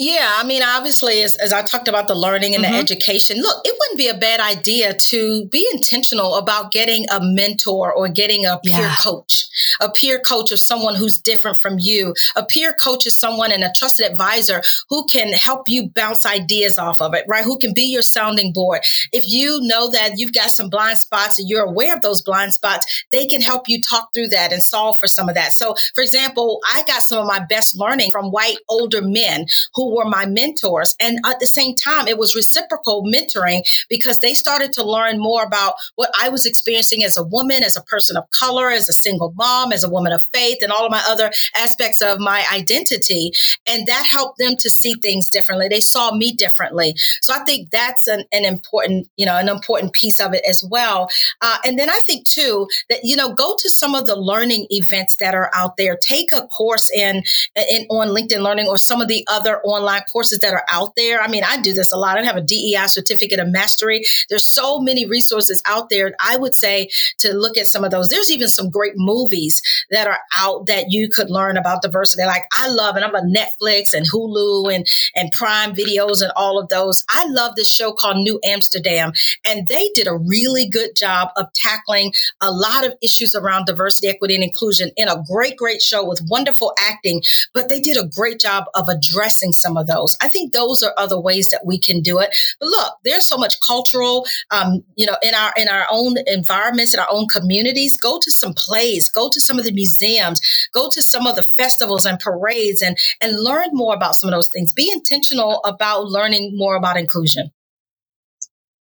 Yeah, 0.00 0.32
I 0.36 0.44
mean, 0.44 0.62
obviously, 0.62 1.24
as, 1.24 1.34
as 1.38 1.52
I 1.52 1.62
talked 1.62 1.88
about 1.88 2.06
the 2.06 2.14
learning 2.14 2.54
and 2.54 2.62
mm-hmm. 2.62 2.72
the 2.72 2.78
education, 2.78 3.38
look, 3.38 3.60
it 3.64 3.76
wouldn't 3.76 3.98
be 3.98 4.06
a 4.06 4.16
bad 4.16 4.38
idea 4.38 4.94
to 4.94 5.44
be 5.46 5.68
intentional 5.72 6.36
about 6.36 6.70
getting 6.70 7.04
a 7.10 7.18
mentor 7.20 7.92
or 7.92 8.06
getting 8.06 8.46
a 8.46 8.60
peer 8.64 8.82
yeah. 8.82 8.94
coach, 8.94 9.48
a 9.80 9.90
peer 9.90 10.20
coach 10.20 10.52
of 10.52 10.60
someone 10.60 10.94
who's 10.94 11.18
different 11.18 11.56
from 11.56 11.78
you. 11.80 12.14
A 12.36 12.44
peer 12.44 12.72
coach 12.72 13.06
is 13.06 13.18
someone 13.18 13.50
and 13.50 13.64
a 13.64 13.72
trusted 13.74 14.08
advisor 14.08 14.62
who 14.88 15.04
can 15.06 15.32
help 15.32 15.62
you 15.66 15.88
bounce 15.88 16.24
ideas 16.24 16.78
off 16.78 17.00
of 17.00 17.12
it, 17.14 17.24
right? 17.26 17.44
Who 17.44 17.58
can 17.58 17.74
be 17.74 17.82
your 17.82 18.02
sounding 18.02 18.52
board. 18.52 18.82
If 19.10 19.24
you 19.26 19.58
know 19.62 19.90
that 19.90 20.12
you've 20.16 20.32
got 20.32 20.52
some 20.52 20.70
blind 20.70 21.00
spots 21.00 21.40
and 21.40 21.48
you're 21.48 21.64
aware 21.64 21.96
of 21.96 22.02
those 22.02 22.22
blind 22.22 22.54
spots, 22.54 23.04
they 23.10 23.26
can 23.26 23.40
help 23.40 23.64
you 23.66 23.80
talk 23.80 24.14
through 24.14 24.28
that 24.28 24.52
and 24.52 24.62
solve 24.62 24.94
for 25.00 25.08
some 25.08 25.28
of 25.28 25.34
that. 25.34 25.54
So, 25.54 25.74
for 25.96 26.02
example, 26.02 26.60
I 26.72 26.84
got 26.84 27.02
some 27.02 27.18
of 27.18 27.26
my 27.26 27.40
best 27.40 27.76
learning 27.76 28.10
from 28.12 28.30
white 28.30 28.58
older 28.68 29.02
men 29.02 29.46
who 29.74 29.87
were 29.94 30.04
my 30.04 30.26
mentors. 30.26 30.94
And 31.00 31.18
at 31.26 31.40
the 31.40 31.46
same 31.46 31.74
time, 31.74 32.08
it 32.08 32.18
was 32.18 32.34
reciprocal 32.34 33.04
mentoring 33.04 33.62
because 33.88 34.20
they 34.20 34.34
started 34.34 34.72
to 34.74 34.84
learn 34.84 35.18
more 35.18 35.42
about 35.42 35.74
what 35.96 36.10
I 36.20 36.28
was 36.28 36.46
experiencing 36.46 37.04
as 37.04 37.16
a 37.16 37.22
woman, 37.22 37.62
as 37.62 37.76
a 37.76 37.82
person 37.82 38.16
of 38.16 38.30
color, 38.30 38.70
as 38.70 38.88
a 38.88 38.92
single 38.92 39.32
mom, 39.36 39.72
as 39.72 39.84
a 39.84 39.88
woman 39.88 40.12
of 40.12 40.22
faith, 40.32 40.58
and 40.62 40.72
all 40.72 40.84
of 40.84 40.90
my 40.90 41.02
other 41.06 41.30
aspects 41.56 42.02
of 42.02 42.18
my 42.18 42.44
identity. 42.52 43.32
And 43.66 43.86
that 43.86 44.06
helped 44.10 44.38
them 44.38 44.56
to 44.58 44.70
see 44.70 44.94
things 44.94 45.28
differently. 45.28 45.68
They 45.68 45.80
saw 45.80 46.14
me 46.14 46.32
differently. 46.32 46.94
So 47.20 47.34
I 47.34 47.44
think 47.44 47.70
that's 47.70 48.06
an, 48.06 48.24
an 48.32 48.44
important, 48.44 49.08
you 49.16 49.26
know, 49.26 49.36
an 49.36 49.48
important 49.48 49.92
piece 49.92 50.20
of 50.20 50.34
it 50.34 50.44
as 50.48 50.64
well. 50.68 51.10
Uh, 51.40 51.58
and 51.64 51.78
then 51.78 51.90
I 51.90 52.00
think 52.06 52.24
too 52.24 52.68
that, 52.88 53.00
you 53.02 53.16
know, 53.16 53.32
go 53.32 53.56
to 53.58 53.68
some 53.68 53.94
of 53.94 54.06
the 54.06 54.16
learning 54.16 54.66
events 54.70 55.16
that 55.16 55.34
are 55.34 55.50
out 55.54 55.76
there. 55.76 55.96
Take 55.96 56.32
a 56.32 56.46
course 56.46 56.90
in, 56.90 57.22
in 57.56 57.86
on 57.90 58.08
LinkedIn 58.08 58.42
Learning 58.42 58.66
or 58.66 58.78
some 58.78 59.00
of 59.00 59.08
the 59.08 59.26
other 59.28 59.60
online 59.62 59.77
online 59.78 60.02
courses 60.12 60.38
that 60.40 60.54
are 60.54 60.64
out 60.70 60.94
there. 60.96 61.20
I 61.20 61.28
mean, 61.28 61.42
I 61.44 61.60
do 61.60 61.72
this 61.72 61.92
a 61.92 61.96
lot. 61.96 62.18
I 62.18 62.24
have 62.24 62.36
a 62.36 62.40
DEI 62.40 62.86
certificate 62.86 63.38
of 63.38 63.48
mastery. 63.48 64.04
There's 64.28 64.46
so 64.46 64.80
many 64.80 65.06
resources 65.06 65.62
out 65.66 65.88
there. 65.88 66.12
I 66.20 66.36
would 66.36 66.54
say 66.54 66.90
to 67.18 67.32
look 67.32 67.56
at 67.56 67.66
some 67.66 67.84
of 67.84 67.90
those. 67.90 68.08
There's 68.08 68.30
even 68.30 68.48
some 68.48 68.70
great 68.70 68.94
movies 68.96 69.62
that 69.90 70.06
are 70.06 70.18
out 70.38 70.66
that 70.66 70.90
you 70.90 71.08
could 71.08 71.30
learn 71.30 71.56
about 71.56 71.82
diversity. 71.82 72.24
Like 72.24 72.44
I 72.52 72.68
love, 72.68 72.96
and 72.96 73.04
I'm 73.04 73.14
a 73.14 73.20
Netflix 73.20 73.92
and 73.92 74.08
Hulu 74.10 74.74
and, 74.74 74.86
and 75.14 75.32
Prime 75.32 75.74
videos 75.74 76.22
and 76.22 76.32
all 76.36 76.58
of 76.58 76.68
those. 76.68 77.04
I 77.10 77.26
love 77.28 77.54
this 77.56 77.70
show 77.70 77.92
called 77.92 78.18
New 78.18 78.40
Amsterdam. 78.44 79.12
And 79.44 79.66
they 79.68 79.88
did 79.94 80.06
a 80.06 80.14
really 80.14 80.66
good 80.66 80.96
job 80.96 81.30
of 81.36 81.52
tackling 81.52 82.12
a 82.40 82.50
lot 82.50 82.86
of 82.86 82.94
issues 83.00 83.34
around 83.34 83.66
diversity, 83.66 84.08
equity, 84.08 84.34
and 84.34 84.44
inclusion 84.44 84.90
in 84.96 85.08
a 85.08 85.22
great, 85.30 85.56
great 85.56 85.82
show 85.82 86.04
with 86.04 86.26
wonderful 86.28 86.72
acting. 86.78 87.22
But 87.52 87.68
they 87.68 87.80
did 87.80 87.96
a 87.96 88.06
great 88.06 88.40
job 88.40 88.64
of 88.74 88.88
addressing 88.88 89.52
some 89.58 89.76
of 89.76 89.86
those. 89.86 90.16
I 90.20 90.28
think 90.28 90.52
those 90.52 90.82
are 90.82 90.94
other 90.96 91.18
ways 91.18 91.48
that 91.48 91.66
we 91.66 91.78
can 91.78 92.00
do 92.00 92.18
it. 92.18 92.34
But 92.60 92.68
look, 92.68 92.94
there's 93.04 93.26
so 93.26 93.36
much 93.36 93.60
cultural, 93.60 94.26
um, 94.50 94.84
you 94.96 95.06
know, 95.06 95.16
in 95.22 95.34
our 95.34 95.52
in 95.56 95.68
our 95.68 95.86
own 95.90 96.16
environments, 96.26 96.94
in 96.94 97.00
our 97.00 97.08
own 97.10 97.26
communities. 97.28 97.98
Go 97.98 98.18
to 98.20 98.30
some 98.30 98.54
plays, 98.54 99.08
go 99.08 99.28
to 99.30 99.40
some 99.40 99.58
of 99.58 99.64
the 99.64 99.72
museums, 99.72 100.40
go 100.72 100.88
to 100.92 101.02
some 101.02 101.26
of 101.26 101.36
the 101.36 101.42
festivals 101.42 102.06
and 102.06 102.18
parades, 102.18 102.82
and 102.82 102.96
and 103.20 103.40
learn 103.40 103.68
more 103.72 103.94
about 103.94 104.14
some 104.14 104.28
of 104.28 104.34
those 104.34 104.50
things. 104.50 104.72
Be 104.72 104.90
intentional 104.92 105.60
about 105.64 106.06
learning 106.06 106.56
more 106.56 106.76
about 106.76 106.96
inclusion. 106.96 107.50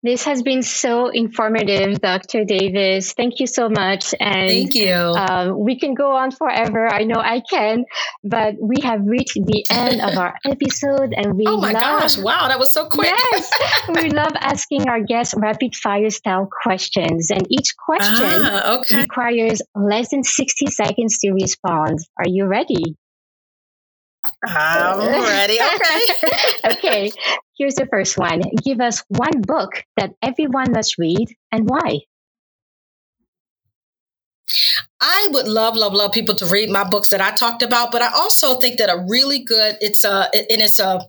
This 0.03 0.25
has 0.25 0.43
been 0.43 0.63
so 0.63 1.07
informative, 1.07 2.01
Dr. 2.01 2.43
Davis. 2.43 3.13
Thank 3.13 3.39
you 3.39 3.47
so 3.47 3.69
much. 3.69 4.13
And 4.19 4.49
thank 4.49 4.75
you. 4.75 4.91
Uh, 4.91 5.53
we 5.55 5.79
can 5.79 5.93
go 5.93 6.11
on 6.11 6.31
forever. 6.31 6.85
I 6.85 7.05
know 7.05 7.21
I 7.21 7.39
can, 7.39 7.85
but 8.21 8.55
we 8.59 8.81
have 8.83 8.99
reached 9.05 9.35
the 9.35 9.65
end 9.71 10.01
of 10.01 10.17
our 10.17 10.35
episode, 10.45 11.13
and 11.15 11.37
we. 11.37 11.45
Oh 11.47 11.55
my 11.55 11.71
love, 11.71 12.01
gosh! 12.01 12.17
Wow, 12.17 12.49
that 12.49 12.59
was 12.59 12.73
so 12.73 12.89
quick. 12.89 13.15
Yes, 13.31 13.49
we 13.95 14.09
love 14.09 14.33
asking 14.35 14.89
our 14.89 15.01
guests 15.01 15.35
rapid 15.37 15.73
fire 15.73 16.09
style 16.09 16.49
questions, 16.63 17.31
and 17.31 17.47
each 17.49 17.73
question 17.77 18.41
ah, 18.43 18.79
okay. 18.79 18.97
requires 18.97 19.61
less 19.73 20.09
than 20.09 20.23
sixty 20.23 20.67
seconds 20.67 21.19
to 21.19 21.31
respond. 21.31 21.99
Are 22.17 22.27
you 22.27 22.45
ready? 22.45 22.97
I'm 24.45 25.21
ready. 25.23 25.57
Okay. 25.59 25.99
okay. 26.73 27.11
Here's 27.57 27.75
the 27.75 27.85
first 27.85 28.17
one. 28.17 28.41
Give 28.63 28.79
us 28.81 29.03
one 29.07 29.41
book 29.41 29.83
that 29.97 30.13
everyone 30.21 30.71
must 30.71 30.97
read 30.97 31.35
and 31.51 31.69
why. 31.69 31.99
I 35.01 35.27
would 35.31 35.47
love, 35.47 35.75
love, 35.75 35.93
love 35.93 36.11
people 36.11 36.35
to 36.35 36.45
read 36.45 36.69
my 36.69 36.83
books 36.83 37.09
that 37.09 37.21
I 37.21 37.31
talked 37.31 37.61
about, 37.61 37.91
but 37.91 38.01
I 38.01 38.11
also 38.13 38.55
think 38.55 38.77
that 38.77 38.89
a 38.89 39.05
really 39.09 39.39
good, 39.39 39.77
it's 39.81 40.03
a, 40.03 40.29
and 40.33 40.61
it's 40.61 40.79
a, 40.79 41.01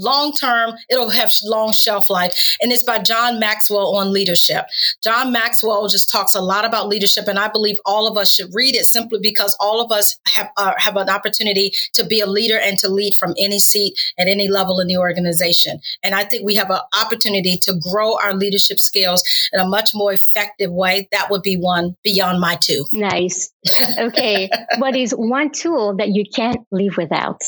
long 0.00 0.32
term, 0.32 0.74
it'll 0.88 1.10
have 1.10 1.32
long 1.44 1.72
shelf 1.72 2.10
life. 2.10 2.56
And 2.60 2.72
it's 2.72 2.82
by 2.82 2.98
John 2.98 3.38
Maxwell 3.38 3.94
on 3.96 4.12
leadership. 4.12 4.66
John 5.02 5.32
Maxwell 5.32 5.88
just 5.88 6.10
talks 6.10 6.34
a 6.34 6.40
lot 6.40 6.64
about 6.64 6.88
leadership, 6.88 7.28
and 7.28 7.38
I 7.38 7.48
believe 7.48 7.78
all 7.84 8.06
of 8.06 8.16
us 8.16 8.32
should 8.32 8.50
read 8.54 8.74
it 8.74 8.84
simply 8.84 9.18
because 9.20 9.56
all 9.60 9.80
of 9.80 9.92
us 9.92 10.18
have 10.26 10.50
uh, 10.56 10.74
have 10.78 10.96
an 10.96 11.08
opportunity 11.08 11.72
to 11.94 12.04
be 12.04 12.20
a 12.20 12.26
leader 12.26 12.58
and 12.58 12.78
to 12.78 12.88
lead 12.88 13.14
from 13.14 13.34
any 13.38 13.58
seat 13.58 13.98
at 14.18 14.28
any 14.28 14.48
level 14.48 14.80
in 14.80 14.88
the 14.88 14.96
organization. 14.96 15.80
And 16.02 16.14
I 16.14 16.24
think 16.24 16.44
we 16.44 16.54
have 16.56 16.70
an 16.70 16.80
opportunity 17.00 17.56
to 17.58 17.74
grow 17.74 18.18
our 18.18 18.34
leadership 18.34 18.78
skills 18.78 19.22
in 19.52 19.60
a 19.60 19.68
much 19.68 19.90
more 19.94 20.12
effective 20.12 20.70
way. 20.70 21.08
That 21.12 21.30
would 21.30 21.42
be 21.42 21.56
one 21.56 21.96
beyond 22.02 22.40
my 22.40 22.56
two. 22.56 22.84
Nice. 22.92 23.52
Okay. 23.98 24.48
what 24.78 24.96
is 24.96 25.12
one 25.12 25.50
tool 25.50 25.96
that 25.96 26.08
you 26.08 26.24
can't 26.24 26.66
live 26.70 26.96
without? 26.96 27.42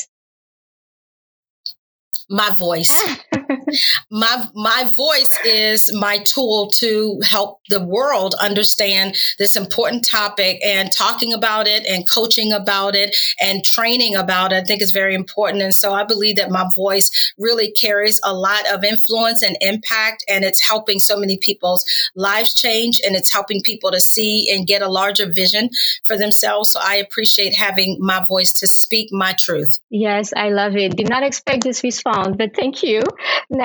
My 2.33 2.49
voice. 2.55 3.03
my 4.09 4.47
my 4.53 4.89
voice 4.95 5.37
is 5.45 5.93
my 5.93 6.19
tool 6.19 6.69
to 6.75 7.19
help 7.23 7.59
the 7.69 7.83
world 7.83 8.35
understand 8.41 9.15
this 9.39 9.55
important 9.55 10.05
topic 10.05 10.59
and 10.63 10.91
talking 10.91 11.33
about 11.33 11.67
it 11.67 11.85
and 11.85 12.07
coaching 12.09 12.51
about 12.51 12.95
it 12.95 13.15
and 13.39 13.63
training 13.63 14.15
about 14.15 14.51
it. 14.51 14.63
I 14.63 14.65
think 14.65 14.81
is 14.81 14.91
very 14.91 15.15
important. 15.15 15.63
And 15.63 15.73
so 15.73 15.93
I 15.93 16.03
believe 16.03 16.35
that 16.37 16.51
my 16.51 16.65
voice 16.75 17.33
really 17.37 17.71
carries 17.71 18.19
a 18.23 18.33
lot 18.33 18.69
of 18.71 18.83
influence 18.83 19.43
and 19.43 19.57
impact 19.61 20.23
and 20.29 20.43
it's 20.43 20.61
helping 20.61 20.99
so 20.99 21.17
many 21.17 21.37
people's 21.37 21.85
lives 22.15 22.53
change 22.53 23.01
and 23.05 23.15
it's 23.15 23.31
helping 23.31 23.61
people 23.61 23.91
to 23.91 23.99
see 23.99 24.49
and 24.53 24.67
get 24.67 24.81
a 24.81 24.87
larger 24.87 25.31
vision 25.31 25.69
for 26.05 26.17
themselves. 26.17 26.71
So 26.71 26.79
I 26.81 26.95
appreciate 26.95 27.55
having 27.55 27.97
my 27.99 28.23
voice 28.27 28.53
to 28.59 28.67
speak 28.67 29.11
my 29.11 29.33
truth. 29.37 29.79
Yes, 29.89 30.33
I 30.35 30.49
love 30.49 30.75
it. 30.75 30.95
Did 30.95 31.09
not 31.09 31.23
expect 31.23 31.63
this 31.63 31.83
response, 31.83 32.35
but 32.37 32.55
thank 32.55 32.83
you. 32.83 33.01
Now, 33.49 33.62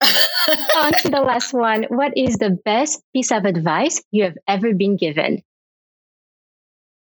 on 0.76 0.92
to 0.92 1.08
the 1.08 1.22
last 1.24 1.52
one. 1.54 1.84
What 1.84 2.12
is 2.16 2.36
the 2.36 2.50
best 2.50 3.02
piece 3.14 3.32
of 3.32 3.44
advice 3.46 4.02
you 4.10 4.24
have 4.24 4.36
ever 4.46 4.74
been 4.74 4.96
given? 4.96 5.42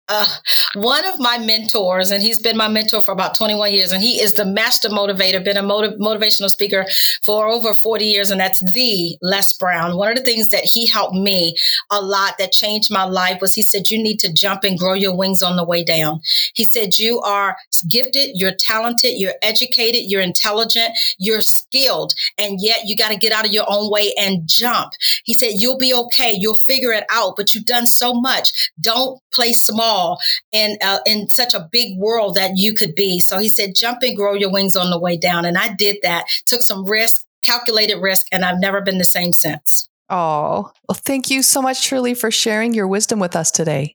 Uh, 0.08 0.26
one 0.74 1.04
of 1.04 1.18
my 1.18 1.36
mentors, 1.38 2.12
and 2.12 2.22
he's 2.22 2.40
been 2.40 2.56
my 2.56 2.68
mentor 2.68 3.00
for 3.00 3.10
about 3.10 3.34
21 3.34 3.72
years, 3.72 3.90
and 3.90 4.02
he 4.02 4.20
is 4.20 4.34
the 4.34 4.44
master 4.44 4.88
motivator, 4.88 5.42
been 5.42 5.56
a 5.56 5.62
motiv- 5.62 5.98
motivational 5.98 6.48
speaker 6.48 6.86
for 7.22 7.48
over 7.48 7.74
40 7.74 8.04
years, 8.04 8.30
and 8.30 8.40
that's 8.40 8.60
the 8.72 9.18
Les 9.20 9.56
Brown. 9.58 9.96
One 9.96 10.10
of 10.10 10.16
the 10.16 10.22
things 10.22 10.50
that 10.50 10.64
he 10.64 10.86
helped 10.86 11.14
me 11.14 11.56
a 11.90 12.00
lot 12.00 12.38
that 12.38 12.52
changed 12.52 12.92
my 12.92 13.04
life 13.04 13.38
was 13.40 13.54
he 13.54 13.62
said, 13.62 13.90
You 13.90 14.00
need 14.00 14.20
to 14.20 14.32
jump 14.32 14.62
and 14.62 14.78
grow 14.78 14.94
your 14.94 15.16
wings 15.16 15.42
on 15.42 15.56
the 15.56 15.64
way 15.64 15.82
down. 15.82 16.20
He 16.54 16.64
said, 16.64 16.98
You 16.98 17.20
are 17.22 17.56
gifted, 17.88 18.38
you're 18.38 18.54
talented, 18.54 19.14
you're 19.18 19.34
educated, 19.42 20.08
you're 20.08 20.20
intelligent, 20.20 20.96
you're 21.18 21.40
skilled, 21.40 22.14
and 22.38 22.60
yet 22.60 22.82
you 22.84 22.96
got 22.96 23.10
to 23.10 23.18
get 23.18 23.32
out 23.32 23.46
of 23.46 23.52
your 23.52 23.66
own 23.68 23.90
way 23.90 24.12
and 24.16 24.42
jump. 24.46 24.92
He 25.24 25.34
said, 25.34 25.54
You'll 25.56 25.78
be 25.78 25.92
okay, 25.92 26.32
you'll 26.38 26.54
figure 26.54 26.92
it 26.92 27.04
out, 27.10 27.34
but 27.36 27.54
you've 27.54 27.64
done 27.64 27.86
so 27.86 28.14
much. 28.14 28.70
Don't 28.80 29.20
play 29.32 29.52
small 29.52 29.95
small 29.96 30.18
in 30.52 30.78
uh, 30.82 30.98
in 31.06 31.28
such 31.28 31.54
a 31.54 31.68
big 31.70 31.98
world 31.98 32.34
that 32.36 32.52
you 32.56 32.74
could 32.74 32.94
be. 32.94 33.20
So 33.20 33.38
he 33.38 33.48
said, 33.48 33.74
jump 33.74 34.02
and 34.02 34.16
grow 34.16 34.34
your 34.34 34.52
wings 34.52 34.76
on 34.76 34.90
the 34.90 34.98
way 34.98 35.16
down. 35.16 35.44
And 35.44 35.56
I 35.56 35.74
did 35.74 35.98
that, 36.02 36.26
took 36.46 36.62
some 36.62 36.84
risk, 36.84 37.22
calculated 37.42 37.96
risk, 38.00 38.26
and 38.32 38.44
I've 38.44 38.58
never 38.58 38.80
been 38.80 38.98
the 38.98 39.04
same 39.04 39.32
since. 39.32 39.88
Oh, 40.08 40.70
well, 40.88 40.94
thank 40.94 41.30
you 41.30 41.42
so 41.42 41.60
much, 41.60 41.82
Shirley, 41.82 42.14
for 42.14 42.30
sharing 42.30 42.74
your 42.74 42.86
wisdom 42.86 43.18
with 43.18 43.34
us 43.34 43.50
today. 43.50 43.94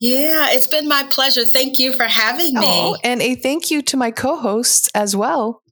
Yeah, 0.00 0.48
it's 0.50 0.66
been 0.66 0.86
my 0.86 1.04
pleasure. 1.08 1.46
Thank 1.46 1.78
you 1.78 1.94
for 1.94 2.04
having 2.04 2.52
me. 2.52 2.60
Oh, 2.62 2.96
and 3.02 3.22
a 3.22 3.34
thank 3.34 3.70
you 3.70 3.80
to 3.82 3.96
my 3.96 4.10
co 4.10 4.36
hosts 4.36 4.90
as 4.94 5.16
well. 5.16 5.62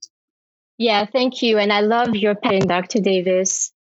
Yeah, 0.78 1.04
thank 1.04 1.42
you. 1.42 1.58
And 1.58 1.72
I 1.72 1.80
love 1.80 2.16
your 2.16 2.34
pen, 2.34 2.66
Dr. 2.66 3.00
Davis. 3.00 3.73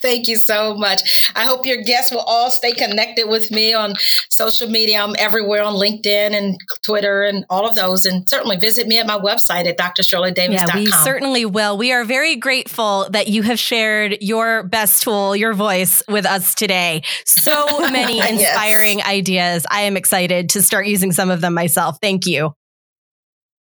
Thank 0.00 0.28
you 0.28 0.36
so 0.36 0.74
much. 0.74 1.30
I 1.34 1.44
hope 1.44 1.66
your 1.66 1.82
guests 1.82 2.12
will 2.12 2.20
all 2.20 2.50
stay 2.50 2.72
connected 2.72 3.28
with 3.28 3.50
me 3.50 3.74
on 3.74 3.94
social 4.28 4.68
media. 4.68 5.02
I'm 5.02 5.14
everywhere 5.18 5.62
on 5.62 5.74
LinkedIn 5.74 6.32
and 6.32 6.56
Twitter 6.82 7.22
and 7.22 7.44
all 7.50 7.66
of 7.66 7.74
those. 7.74 8.06
And 8.06 8.28
certainly 8.28 8.56
visit 8.56 8.86
me 8.86 8.98
at 8.98 9.06
my 9.06 9.18
website 9.18 9.66
at 9.66 9.78
drshirleydavis.com. 9.78 10.52
Yeah, 10.52 10.74
we 10.74 10.86
certainly 10.86 11.44
will. 11.44 11.76
We 11.76 11.92
are 11.92 12.04
very 12.04 12.36
grateful 12.36 13.08
that 13.10 13.28
you 13.28 13.42
have 13.42 13.58
shared 13.58 14.18
your 14.20 14.62
best 14.62 15.02
tool, 15.02 15.36
your 15.36 15.54
voice 15.54 16.02
with 16.08 16.26
us 16.26 16.54
today. 16.54 17.02
So 17.24 17.66
many 17.90 18.18
inspiring 18.18 18.98
yes. 18.98 19.08
ideas. 19.08 19.66
I 19.70 19.82
am 19.82 19.96
excited 19.96 20.50
to 20.50 20.62
start 20.62 20.86
using 20.86 21.12
some 21.12 21.30
of 21.30 21.40
them 21.40 21.54
myself. 21.54 21.98
Thank 22.00 22.26
you. 22.26 22.52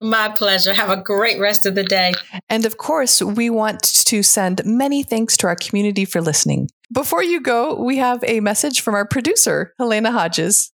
My 0.00 0.30
pleasure. 0.30 0.72
Have 0.72 0.88
a 0.88 1.02
great 1.02 1.38
rest 1.38 1.66
of 1.66 1.74
the 1.74 1.84
day. 1.84 2.12
And 2.48 2.64
of 2.64 2.78
course, 2.78 3.20
we 3.20 3.50
want 3.50 3.82
to 3.82 4.22
send 4.22 4.62
many 4.64 5.02
thanks 5.02 5.36
to 5.38 5.46
our 5.46 5.56
community 5.56 6.06
for 6.06 6.22
listening. 6.22 6.70
Before 6.92 7.22
you 7.22 7.40
go, 7.40 7.74
we 7.74 7.98
have 7.98 8.24
a 8.24 8.40
message 8.40 8.80
from 8.80 8.94
our 8.94 9.06
producer, 9.06 9.74
Helena 9.78 10.10
Hodges. 10.10 10.72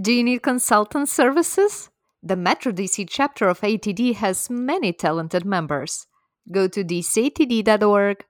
Do 0.00 0.12
you 0.12 0.24
need 0.24 0.42
consultant 0.42 1.08
services? 1.08 1.90
The 2.22 2.36
Metro 2.36 2.72
DC 2.72 3.06
chapter 3.08 3.48
of 3.48 3.60
ATD 3.60 4.16
has 4.16 4.50
many 4.50 4.92
talented 4.92 5.44
members. 5.44 6.06
Go 6.52 6.66
to 6.68 6.84
dcatd.org 6.84 8.24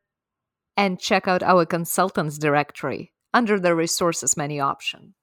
and 0.77 1.01
check 1.01 1.27
out 1.27 1.42
our 1.42 1.64
consultants 1.64 2.37
directory 2.38 3.12
under 3.33 3.59
the 3.59 3.75
resources 3.75 4.37
menu 4.37 4.61
option. 4.61 5.14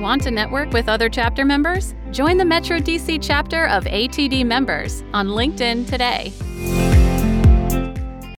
Want 0.00 0.22
to 0.22 0.30
network 0.30 0.72
with 0.72 0.88
other 0.88 1.08
chapter 1.08 1.44
members? 1.44 1.94
Join 2.12 2.36
the 2.36 2.44
Metro 2.44 2.78
DC 2.78 3.20
chapter 3.22 3.66
of 3.68 3.84
ATD 3.84 4.44
members 4.44 5.02
on 5.14 5.28
LinkedIn 5.28 5.88
today. 5.88 6.30